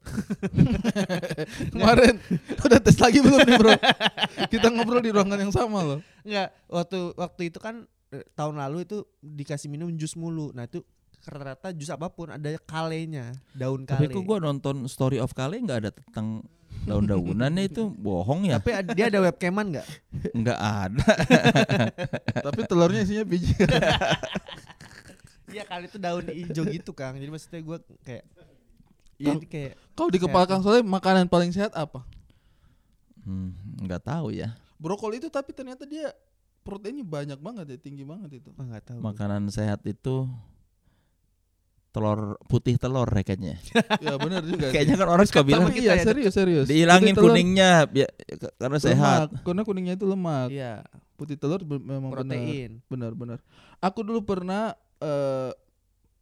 Kemarin 1.75 2.15
udah 2.63 2.79
tes 2.79 2.97
lagi 2.97 3.19
belum 3.19 3.43
nih 3.43 3.55
bro? 3.59 3.75
Kita 4.47 4.71
ngobrol 4.71 5.03
di 5.03 5.11
ruangan 5.11 5.39
yang 5.39 5.53
sama 5.53 5.83
loh. 5.83 5.99
Enggak, 6.23 6.55
waktu 6.71 6.99
waktu 7.19 7.41
itu 7.51 7.59
kan 7.59 7.83
eh, 8.15 8.23
tahun 8.33 8.57
lalu 8.57 8.87
itu 8.87 9.03
dikasih 9.19 9.67
minum 9.67 9.91
jus 9.99 10.15
mulu. 10.15 10.55
Nah, 10.55 10.65
itu 10.65 10.81
rata-rata 11.27 11.75
jus 11.75 11.91
apa 11.91 12.07
pun 12.07 12.31
ada 12.31 12.47
kalenya, 12.63 13.35
daun 13.51 13.83
kale. 13.83 14.07
Tapi 14.07 14.15
kok 14.15 14.23
gua 14.23 14.39
nonton 14.39 14.87
Story 14.87 15.19
of 15.19 15.35
Kale 15.35 15.59
nggak 15.59 15.79
ada 15.83 15.91
tentang 15.91 16.47
daun-daunannya 16.87 17.67
itu 17.67 17.91
bohong 17.91 18.47
ya? 18.47 18.63
Tapi 18.63 18.95
dia 18.95 19.11
ada 19.11 19.19
webcaman 19.19 19.75
enggak? 19.75 19.87
Nggak 20.31 20.59
ada. 20.59 21.07
Tapi 22.47 22.59
telurnya 22.63 23.03
isinya 23.03 23.25
biji. 23.27 23.51
Iya, 25.51 25.63
kali 25.63 25.87
itu 25.91 25.97
daun 25.99 26.27
hijau 26.27 26.63
gitu, 26.67 26.91
Kang. 26.95 27.19
Jadi 27.19 27.31
maksudnya 27.31 27.59
gua 27.63 27.77
kayak 28.07 28.23
Iya, 29.17 29.33
kayak 29.41 29.73
Kalau 29.97 30.09
di 30.13 30.19
kepala 30.21 30.45
Kang 30.45 30.61
Soleh 30.61 30.85
makanan 30.85 31.25
paling 31.25 31.49
sehat 31.49 31.73
apa? 31.73 32.05
Hmm, 33.25 33.57
nggak 33.81 34.05
tahu 34.05 34.29
ya. 34.31 34.53
Brokoli 34.77 35.17
itu 35.17 35.27
tapi 35.27 35.51
ternyata 35.51 35.83
dia 35.89 36.13
proteinnya 36.61 37.01
banyak 37.01 37.39
banget 37.41 37.65
ya, 37.73 37.77
tinggi 37.81 38.05
banget 38.05 38.39
itu. 38.39 38.49
ah, 38.55 38.63
enggak 38.63 38.83
tahu. 38.93 38.99
Makanan 39.01 39.49
sehat 39.49 39.81
itu 39.89 40.29
telur 41.89 42.37
putih 42.45 42.77
telur 42.77 43.09
ya 43.09 43.23
kayaknya. 43.25 43.57
ya 44.05 44.21
benar 44.21 44.45
juga. 44.45 44.69
Kayaknya 44.69 44.95
kan 45.01 45.07
orang 45.09 45.25
suka 45.25 45.41
bilang 45.41 45.65
Tapi 45.65 45.81
iya 45.81 45.97
serius 45.97 46.33
serius. 46.37 46.69
dihilangin 46.69 47.17
kuningnya 47.17 47.89
biar, 47.89 48.13
karena 48.61 48.77
sehat. 48.77 49.33
lemak, 49.33 49.41
Karena 49.41 49.61
kuningnya 49.65 49.93
itu 49.97 50.05
lemak. 50.05 50.47
Iya, 50.53 50.85
Putih 51.17 51.41
telur 51.41 51.65
memang 51.65 52.13
protein. 52.13 52.85
Benar 52.85 53.17
benar. 53.17 53.41
Aku 53.81 54.05
dulu 54.05 54.21
pernah 54.21 54.77
eh, 55.01 55.51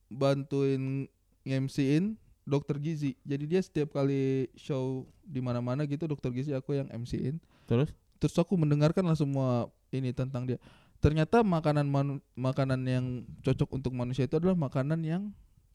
bantuin 0.07 1.11
nge-MC-in 1.43 2.15
dokter 2.45 2.77
gizi. 2.77 3.17
Jadi 3.25 3.43
dia 3.49 3.61
setiap 3.61 3.91
kali 3.97 4.47
show 4.55 5.09
di 5.25 5.41
mana-mana 5.41 5.83
gitu 5.89 6.05
dokter 6.05 6.31
gizi 6.31 6.53
aku 6.53 6.77
yang 6.77 6.87
MC-in. 6.93 7.41
Terus 7.65 7.91
Terus 8.15 8.35
aku 8.39 8.55
mendengarkan 8.55 9.03
lah 9.03 9.17
semua 9.17 9.67
ini 9.91 10.15
tentang 10.15 10.47
dia. 10.47 10.57
Ternyata 11.03 11.43
makanan 11.43 11.85
manu- 11.85 12.23
makanan 12.33 12.81
yang 12.87 13.05
cocok 13.43 13.69
untuk 13.75 13.91
manusia 13.91 14.25
itu 14.25 14.39
adalah 14.39 14.55
makanan 14.55 15.03
yang 15.03 15.23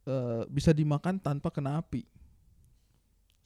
eh, 0.09 0.43
bisa 0.49 0.73
dimakan 0.73 1.21
tanpa 1.21 1.53
kena 1.53 1.79
api. 1.79 2.09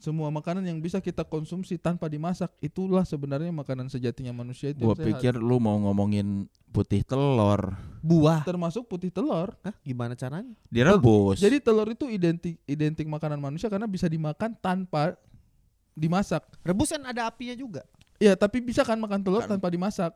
Semua 0.04 0.28
makanan 0.28 0.60
yang 0.68 0.84
bisa 0.84 1.00
kita 1.00 1.24
konsumsi 1.24 1.80
tanpa 1.80 2.12
dimasak 2.12 2.52
itulah 2.60 3.08
sebenarnya 3.08 3.48
makanan 3.48 3.88
sejatinya 3.88 4.36
manusia 4.36 4.76
itu. 4.76 4.84
gua 4.84 4.92
sehat. 4.92 5.16
pikir 5.16 5.40
lu 5.40 5.56
mau 5.56 5.80
ngomongin 5.80 6.44
putih 6.68 7.00
telur 7.00 7.72
Buah. 8.04 8.44
termasuk 8.44 8.84
putih 8.84 9.08
telur. 9.08 9.56
Hah, 9.64 9.72
gimana 9.80 10.12
caranya? 10.12 10.52
direbus. 10.68 11.40
Jadi 11.40 11.56
telur 11.56 11.88
itu 11.88 12.04
identik 12.12 12.60
identik 12.68 13.08
makanan 13.08 13.40
manusia 13.40 13.72
karena 13.72 13.88
bisa 13.88 14.04
dimakan 14.04 14.52
tanpa 14.60 15.16
dimasak. 15.96 16.44
Rebus 16.60 16.92
kan 16.92 17.00
ada 17.08 17.24
apinya 17.24 17.56
juga. 17.56 17.80
Iya, 18.20 18.36
tapi 18.36 18.60
bisa 18.60 18.84
kan 18.84 19.00
makan 19.00 19.24
telur 19.24 19.40
Kan. 19.48 19.56
tanpa 19.56 19.72
dimasak. 19.72 20.12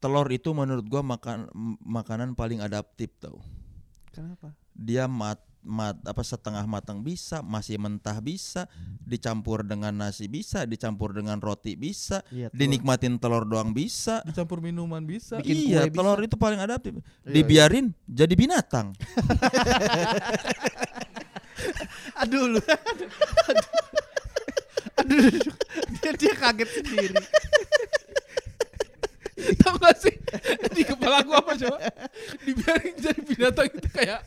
telur 0.00 0.28
itu 0.28 0.48
menurut 0.52 0.84
gua 0.84 1.00
makan 1.00 1.48
m- 1.52 1.76
makanan 1.80 2.32
paling 2.32 2.60
adaptif 2.60 3.12
tau. 3.20 3.36
Kenapa? 4.12 4.52
Dia 4.72 5.04
mat 5.08 5.40
mat 5.64 5.96
apa 6.04 6.20
setengah 6.20 6.62
matang 6.64 7.00
bisa, 7.00 7.40
masih 7.40 7.80
mentah 7.80 8.20
bisa, 8.20 8.68
dicampur 9.00 9.64
dengan 9.64 9.90
nasi 9.90 10.28
bisa, 10.28 10.62
dicampur 10.62 11.10
dengan 11.10 11.40
roti 11.40 11.72
bisa, 11.74 12.20
Iya. 12.28 12.52
telur. 12.52 12.58
dinikmatin 12.60 13.16
telur 13.16 13.42
doang 13.42 13.72
bisa. 13.72 14.20
Dicampur 14.22 14.60
minuman 14.60 15.00
bisa. 15.02 15.40
Bikin 15.40 15.56
iya, 15.66 15.88
kue 15.88 15.90
bisa. 15.90 15.96
telur 15.96 16.20
itu 16.20 16.36
paling 16.36 16.60
adaptif. 16.60 16.94
Iya, 17.24 17.32
Dibiarin 17.32 17.86
jadi 18.04 18.34
binatang. 18.36 18.92
Aduh 22.20 22.44
lu. 22.46 22.60
Aduh. 22.60 23.08
Aduh. 23.48 23.68
Aduh. 24.94 25.20
Dia, 26.00 26.12
dia 26.14 26.32
kaget 26.36 26.70
sendiri. 26.70 27.16
Tahu 29.34 29.76
gak 29.76 29.96
sih 29.98 30.14
di 30.72 30.82
kepala 30.86 31.20
aku 31.20 31.32
apa 31.34 31.52
coba? 31.58 31.78
Dibiarin 32.40 32.94
jadi 32.96 33.20
binatang 33.20 33.66
itu 33.68 33.88
kayak 33.90 34.20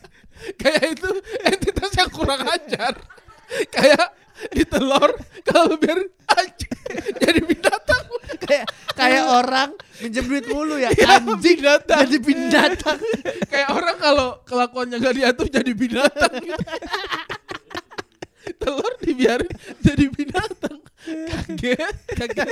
kayak 0.60 0.84
itu 0.94 1.10
entitas 1.42 1.92
yang 1.96 2.12
kurang 2.12 2.44
ajar. 2.44 2.94
Kayak 3.72 4.14
di 4.54 4.62
telur 4.68 5.10
kalau 5.42 5.80
biarin 5.80 6.06
anjing 6.28 6.74
jadi 7.18 7.40
binatang. 7.42 8.04
kayak 8.38 8.68
kayak 8.94 9.24
orang 9.26 9.70
minjem 9.98 10.24
duit 10.28 10.46
mulu 10.46 10.78
ya. 10.78 10.92
Ya, 10.94 11.18
Anjing 11.18 11.58
binatang. 11.58 12.06
jadi 12.06 12.18
binatang. 12.22 12.98
kayak 13.50 13.70
orang 13.74 13.98
kalau 13.98 14.30
kelakuannya 14.98 15.06
gak 15.06 15.16
diatur 15.16 15.48
jadi 15.48 15.72
binatang 15.72 16.34
gitu. 16.42 16.60
telur 18.58 18.94
dibiarin 18.98 19.52
jadi 19.80 20.06
binatang 20.08 20.78
kaget 21.08 21.96
kaget 22.16 22.48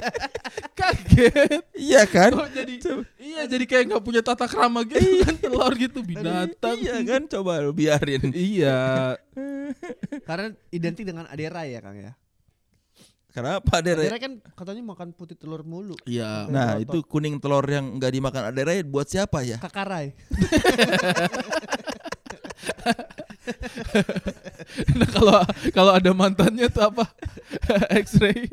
kaget 0.71 1.61
Iya 1.75 2.03
kan? 2.05 2.31
kok 2.31 2.49
jadi 2.51 2.73
iya 3.17 3.41
jadi 3.45 3.63
kayak 3.63 3.83
nggak 3.89 4.03
punya 4.03 4.21
tata 4.21 4.47
krama 4.47 4.83
gitu 4.83 5.01
kan 5.23 5.35
telur 5.35 5.73
gitu 5.75 5.99
binatang 5.99 6.77
Iya 6.77 6.99
kan 7.03 7.21
coba 7.27 7.59
lu 7.59 7.71
biarin. 7.71 8.31
iya 8.31 9.15
Karena 10.23 10.51
identik 10.69 11.03
dengan 11.03 11.27
adera 11.27 11.63
ya 11.63 11.79
Kang 11.79 11.99
ya. 11.99 12.11
Kenapa? 13.35 13.83
Adera 13.83 14.15
kan 14.15 14.39
katanya 14.55 14.79
makan 14.85 15.11
putih 15.11 15.35
telur 15.35 15.59
mulu. 15.67 15.99
iya 16.07 16.47
Nah, 16.47 16.79
itu 16.79 17.03
kuning 17.03 17.35
telur 17.35 17.67
yang 17.67 17.99
nggak 17.99 18.11
dimakan 18.13 18.43
Adere 18.47 18.79
buat 18.87 19.11
siapa 19.11 19.43
ya? 19.43 19.59
Kakarai. 19.59 20.15
nah 24.99 25.09
kalau 25.09 25.39
kalau 25.71 25.91
ada 25.93 26.11
mantannya 26.11 26.67
tuh 26.69 26.83
apa? 26.89 27.05
X-ray. 28.03 28.49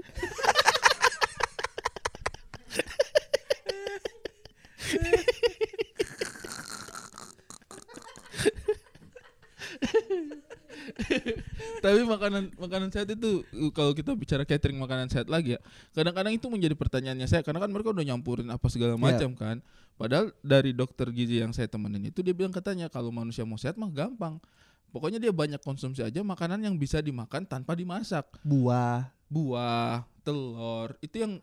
Tapi 11.82 12.06
makanan 12.06 12.54
makanan 12.56 12.88
sehat 12.94 13.10
itu 13.10 13.42
uh, 13.58 13.70
kalau 13.74 13.90
kita 13.90 14.14
bicara 14.14 14.46
catering 14.46 14.78
makanan 14.78 15.10
sehat 15.10 15.26
lagi 15.26 15.58
ya, 15.58 15.60
kadang-kadang 15.98 16.30
itu 16.30 16.46
menjadi 16.46 16.78
pertanyaannya 16.78 17.26
saya 17.26 17.42
karena 17.42 17.58
kan 17.58 17.74
mereka 17.74 17.90
udah 17.90 18.06
nyampurin 18.06 18.46
apa 18.54 18.66
segala 18.70 18.94
macam 18.94 19.34
kan. 19.34 19.58
Padahal 20.02 20.34
dari 20.42 20.74
dokter 20.74 21.06
gizi 21.14 21.38
yang 21.38 21.54
saya 21.54 21.70
temenin 21.70 22.10
itu 22.10 22.26
dia 22.26 22.34
bilang 22.34 22.50
katanya 22.50 22.90
kalau 22.90 23.14
manusia 23.14 23.46
mau 23.46 23.54
sehat 23.54 23.78
mah 23.78 23.86
gampang. 23.86 24.42
Pokoknya 24.90 25.22
dia 25.22 25.30
banyak 25.30 25.62
konsumsi 25.62 26.02
aja 26.02 26.20
makanan 26.20 26.58
yang 26.58 26.74
bisa 26.74 26.98
dimakan 26.98 27.46
tanpa 27.46 27.78
dimasak. 27.78 28.26
Buah. 28.42 29.14
Buah, 29.30 30.02
telur, 30.20 30.98
itu 30.98 31.22
yang 31.22 31.38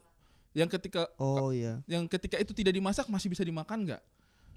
yang 0.51 0.67
ketika 0.67 1.07
Oh 1.15 1.49
iya. 1.49 1.79
yang 1.87 2.05
ketika 2.05 2.35
itu 2.35 2.51
tidak 2.51 2.75
dimasak 2.75 3.07
masih 3.07 3.31
bisa 3.31 3.41
dimakan 3.41 3.87
nggak? 3.87 4.01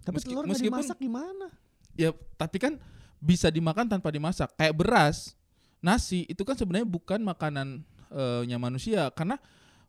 Tapi 0.02 0.18
Meski- 0.18 0.28
telur 0.28 0.44
meskipun- 0.44 0.66
dimasak 0.82 0.98
gimana? 0.98 1.46
Ya, 1.94 2.10
tapi 2.36 2.58
kan 2.58 2.76
bisa 3.16 3.48
dimakan 3.48 3.86
tanpa 3.86 4.10
dimasak. 4.10 4.50
Kayak 4.58 4.74
beras, 4.76 5.32
nasi 5.78 6.26
itu 6.26 6.42
kan 6.42 6.58
sebenarnya 6.58 6.84
bukan 6.84 7.22
makanan 7.22 7.86
eh, 8.10 8.42
nya 8.44 8.60
manusia 8.60 9.08
karena 9.14 9.40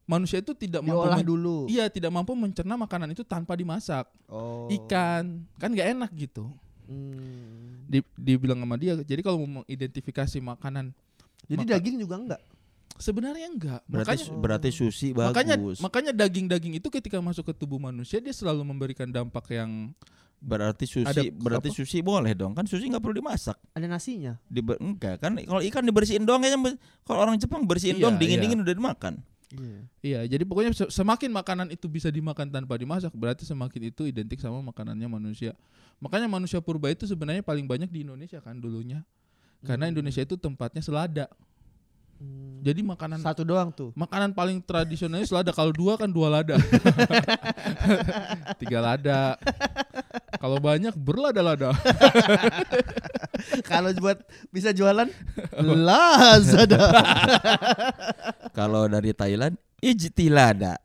manusia 0.04 0.40
itu 0.40 0.52
tidak 0.54 0.82
mampu 0.82 1.00
Diolah 1.00 1.20
men- 1.20 1.28
dulu. 1.28 1.58
Iya, 1.66 1.88
tidak 1.88 2.10
mampu 2.10 2.34
mencerna 2.34 2.76
makanan 2.76 3.12
itu 3.12 3.24
tanpa 3.24 3.56
dimasak. 3.56 4.08
Oh. 4.28 4.68
Ikan 4.68 5.48
kan 5.56 5.70
nggak 5.70 5.90
enak 5.94 6.12
gitu. 6.14 6.52
Hmm. 6.84 7.84
Di, 7.88 8.04
dibilang 8.14 8.60
sama 8.60 8.76
dia. 8.76 8.96
Jadi 8.98 9.22
kalau 9.22 9.40
mau 9.40 9.62
mengidentifikasi 9.62 10.38
makanan 10.40 10.92
Jadi 11.44 11.60
Maka- 11.60 11.74
daging 11.76 11.96
juga 12.00 12.16
enggak. 12.18 12.42
sebenarnya 12.96 13.48
enggak. 13.50 13.82
Berarti 13.84 14.08
makanya 14.16 14.26
berarti 14.38 14.70
sushi 14.70 15.12
bagus. 15.12 15.28
makanya 15.34 15.56
makanya 15.82 16.12
daging-daging 16.16 16.74
itu 16.78 16.88
ketika 16.88 17.20
masuk 17.20 17.50
ke 17.50 17.54
tubuh 17.54 17.76
manusia 17.76 18.22
dia 18.22 18.32
selalu 18.32 18.64
memberikan 18.64 19.08
dampak 19.08 19.52
yang 19.52 19.92
Berarti 20.40 20.84
sushi 20.84 21.08
Ada 21.08 21.24
berarti 21.32 21.72
apa? 21.72 21.78
sushi 21.80 22.00
boleh 22.00 22.36
dong. 22.36 22.52
Kan 22.52 22.68
sushi 22.68 22.88
nggak 22.88 23.00
perlu 23.00 23.16
dimasak. 23.18 23.56
Ada 23.72 23.88
nasinya. 23.88 24.36
Diber, 24.46 24.76
enggak 24.76 25.20
kan 25.20 25.40
kalau 25.40 25.64
ikan 25.64 25.84
dibersihin 25.84 26.24
doang 26.24 26.44
kayaknya 26.44 26.60
be- 26.62 26.80
kalau 27.04 27.20
orang 27.24 27.40
Jepang 27.40 27.64
bersihin 27.64 27.96
Iya, 27.96 28.04
doang 28.04 28.20
dingin-dingin 28.20 28.60
udah 28.60 28.76
dimakan. 28.76 29.24
Iya. 29.54 29.80
Iya, 30.02 30.20
jadi 30.34 30.44
pokoknya 30.44 30.72
se- 30.74 30.90
semakin 30.90 31.30
makanan 31.30 31.68
itu 31.70 31.86
bisa 31.86 32.10
dimakan 32.10 32.50
tanpa 32.50 32.74
dimasak, 32.74 33.14
berarti 33.14 33.46
semakin 33.46 33.94
itu 33.94 34.10
identik 34.10 34.42
sama 34.42 34.60
makanannya 34.66 35.06
manusia. 35.06 35.54
Makanya 36.02 36.26
manusia 36.26 36.58
purba 36.60 36.90
itu 36.90 37.06
sebenarnya 37.06 37.46
paling 37.46 37.64
banyak 37.64 37.88
di 37.88 38.02
Indonesia 38.02 38.42
kan 38.42 38.58
dulunya. 38.58 39.06
Karena 39.64 39.88
Indonesia 39.88 40.20
itu 40.20 40.36
tempatnya 40.36 40.84
selada. 40.84 41.26
Hmm. 42.20 42.60
Jadi 42.64 42.84
makanan 42.84 43.20
Satu 43.24 43.44
doang 43.48 43.72
tuh. 43.72 43.90
makanan 43.96 44.36
paling 44.36 44.60
tradisionalnya 44.60 45.24
selada. 45.24 45.56
Kalau 45.56 45.72
dua 45.72 45.96
kan 45.96 46.12
dua 46.12 46.28
lada. 46.28 46.60
Tiga 48.62 48.80
lada. 48.84 49.40
Kalau 50.36 50.60
banyak 50.60 50.92
berlada-lada. 51.00 51.72
Kalau 53.72 53.92
buat 54.00 54.20
bisa 54.52 54.76
jualan 54.76 55.08
Lazada. 55.64 56.84
Kalau 58.54 58.86
dari 58.86 59.12
Thailand 59.18 59.58
Ijtilada. 59.82 60.78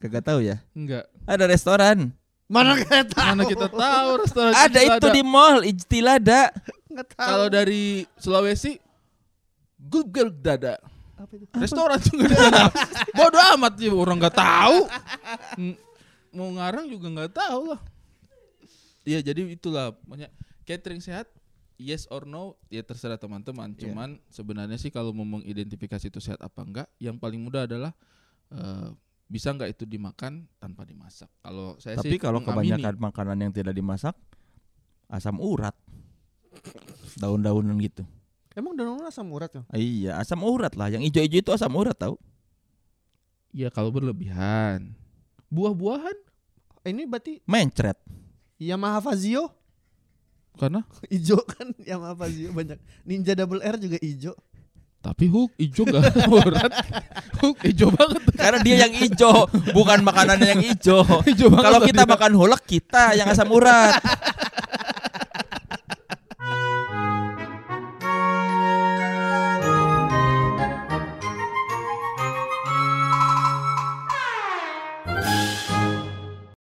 Kagak 0.00 0.24
tahu 0.24 0.40
ya. 0.42 0.58
Enggak. 0.72 1.06
Ada 1.28 1.44
restoran. 1.44 2.10
Mana 2.48 2.80
kita 2.80 3.04
tahu? 3.04 3.28
Mana 3.28 3.44
kita 3.44 3.68
tahu 3.68 4.08
restoran 4.24 4.52
Ada 4.56 4.80
itu 4.80 5.06
selada. 5.06 5.14
di 5.14 5.22
mall 5.22 5.60
Ijtilada. 5.62 6.42
Kalau 7.14 7.46
dari 7.52 8.08
Sulawesi 8.16 8.80
Google 9.76 10.32
dada. 10.32 10.80
Apa 11.20 11.34
itu? 11.36 11.46
Restoran 11.54 12.00
juga 12.02 12.34
ada. 12.34 12.72
Bodoh 13.12 13.44
amat 13.54 13.72
sih 13.76 13.92
orang 13.92 14.16
nggak 14.18 14.36
tahu. 14.38 14.76
Mau 16.32 16.48
ngarang 16.56 16.88
juga 16.88 17.06
nggak 17.12 17.32
tahu 17.36 17.76
lah. 17.76 17.80
Iya 19.04 19.20
jadi 19.22 19.40
itulah 19.52 19.92
banyak 20.04 20.32
catering 20.64 21.00
sehat 21.00 21.28
yes 21.78 22.10
or 22.10 22.26
no 22.26 22.58
ya 22.68 22.82
terserah 22.82 23.16
teman-teman. 23.16 23.72
Iya. 23.78 23.88
Cuman 23.88 24.18
sebenarnya 24.28 24.76
sih 24.76 24.90
kalau 24.90 25.14
mau 25.14 25.24
mengidentifikasi 25.24 26.10
itu 26.10 26.20
sehat 26.20 26.42
apa 26.42 26.60
enggak, 26.66 26.88
yang 26.98 27.16
paling 27.16 27.40
mudah 27.40 27.64
adalah 27.64 27.94
eh, 28.52 28.90
bisa 29.30 29.54
nggak 29.54 29.78
itu 29.78 29.84
dimakan 29.86 30.44
tanpa 30.58 30.82
dimasak. 30.84 31.30
Kalau 31.40 31.78
saya 31.78 32.02
Tapi 32.02 32.18
sih 32.18 32.20
kalau 32.20 32.42
mengamini. 32.42 32.76
kebanyakan 32.76 32.94
makanan 32.98 33.36
yang 33.48 33.52
tidak 33.54 33.72
dimasak 33.72 34.18
asam 35.08 35.38
urat. 35.40 35.72
Daun-daunan 37.16 37.78
gitu. 37.80 38.04
Emang 38.58 38.74
daun 38.74 38.98
asam 39.06 39.30
urat 39.30 39.54
ya? 39.54 39.62
Iya, 39.70 40.12
asam 40.18 40.42
urat 40.42 40.74
lah. 40.74 40.90
Yang 40.90 41.14
ijo-ijo 41.14 41.38
itu 41.46 41.50
asam 41.54 41.70
urat 41.78 41.94
tahu. 41.94 42.18
Iya 43.54 43.70
kalau 43.70 43.88
berlebihan. 43.94 44.92
Buah-buahan 45.48 46.26
Ini 46.88 47.04
berarti 47.04 47.44
Mencret. 47.44 48.00
Yamaha 48.56 49.04
Fazio 49.04 49.57
karena 50.58 50.82
Ijo 51.16 51.38
kan 51.46 51.70
Yamaha 51.78 52.18
Fazio 52.18 52.50
banyak. 52.50 52.78
Ninja 53.06 53.32
Double 53.38 53.62
R 53.62 53.78
juga 53.78 53.96
ijo. 54.02 54.34
tapi 54.98 55.30
Hulk 55.30 55.54
hijau 55.62 55.86
gak 55.86 56.10
urat. 56.42 56.72
Hulk 57.38 57.58
hijau 57.70 57.88
banget. 57.94 58.18
Karena 58.34 58.58
dia 58.66 58.76
yang 58.82 58.92
ijo, 58.98 59.46
bukan 59.70 60.02
makanannya 60.02 60.58
yang 60.58 60.62
ijo. 60.66 61.06
Hijau 61.30 61.54
banget 61.54 61.64
Kalau 61.70 61.80
kita 61.86 62.02
makan 62.02 62.32
hulek 62.34 62.62
kita 62.66 63.14
yang 63.14 63.30
asam 63.30 63.46
urat. 63.54 63.94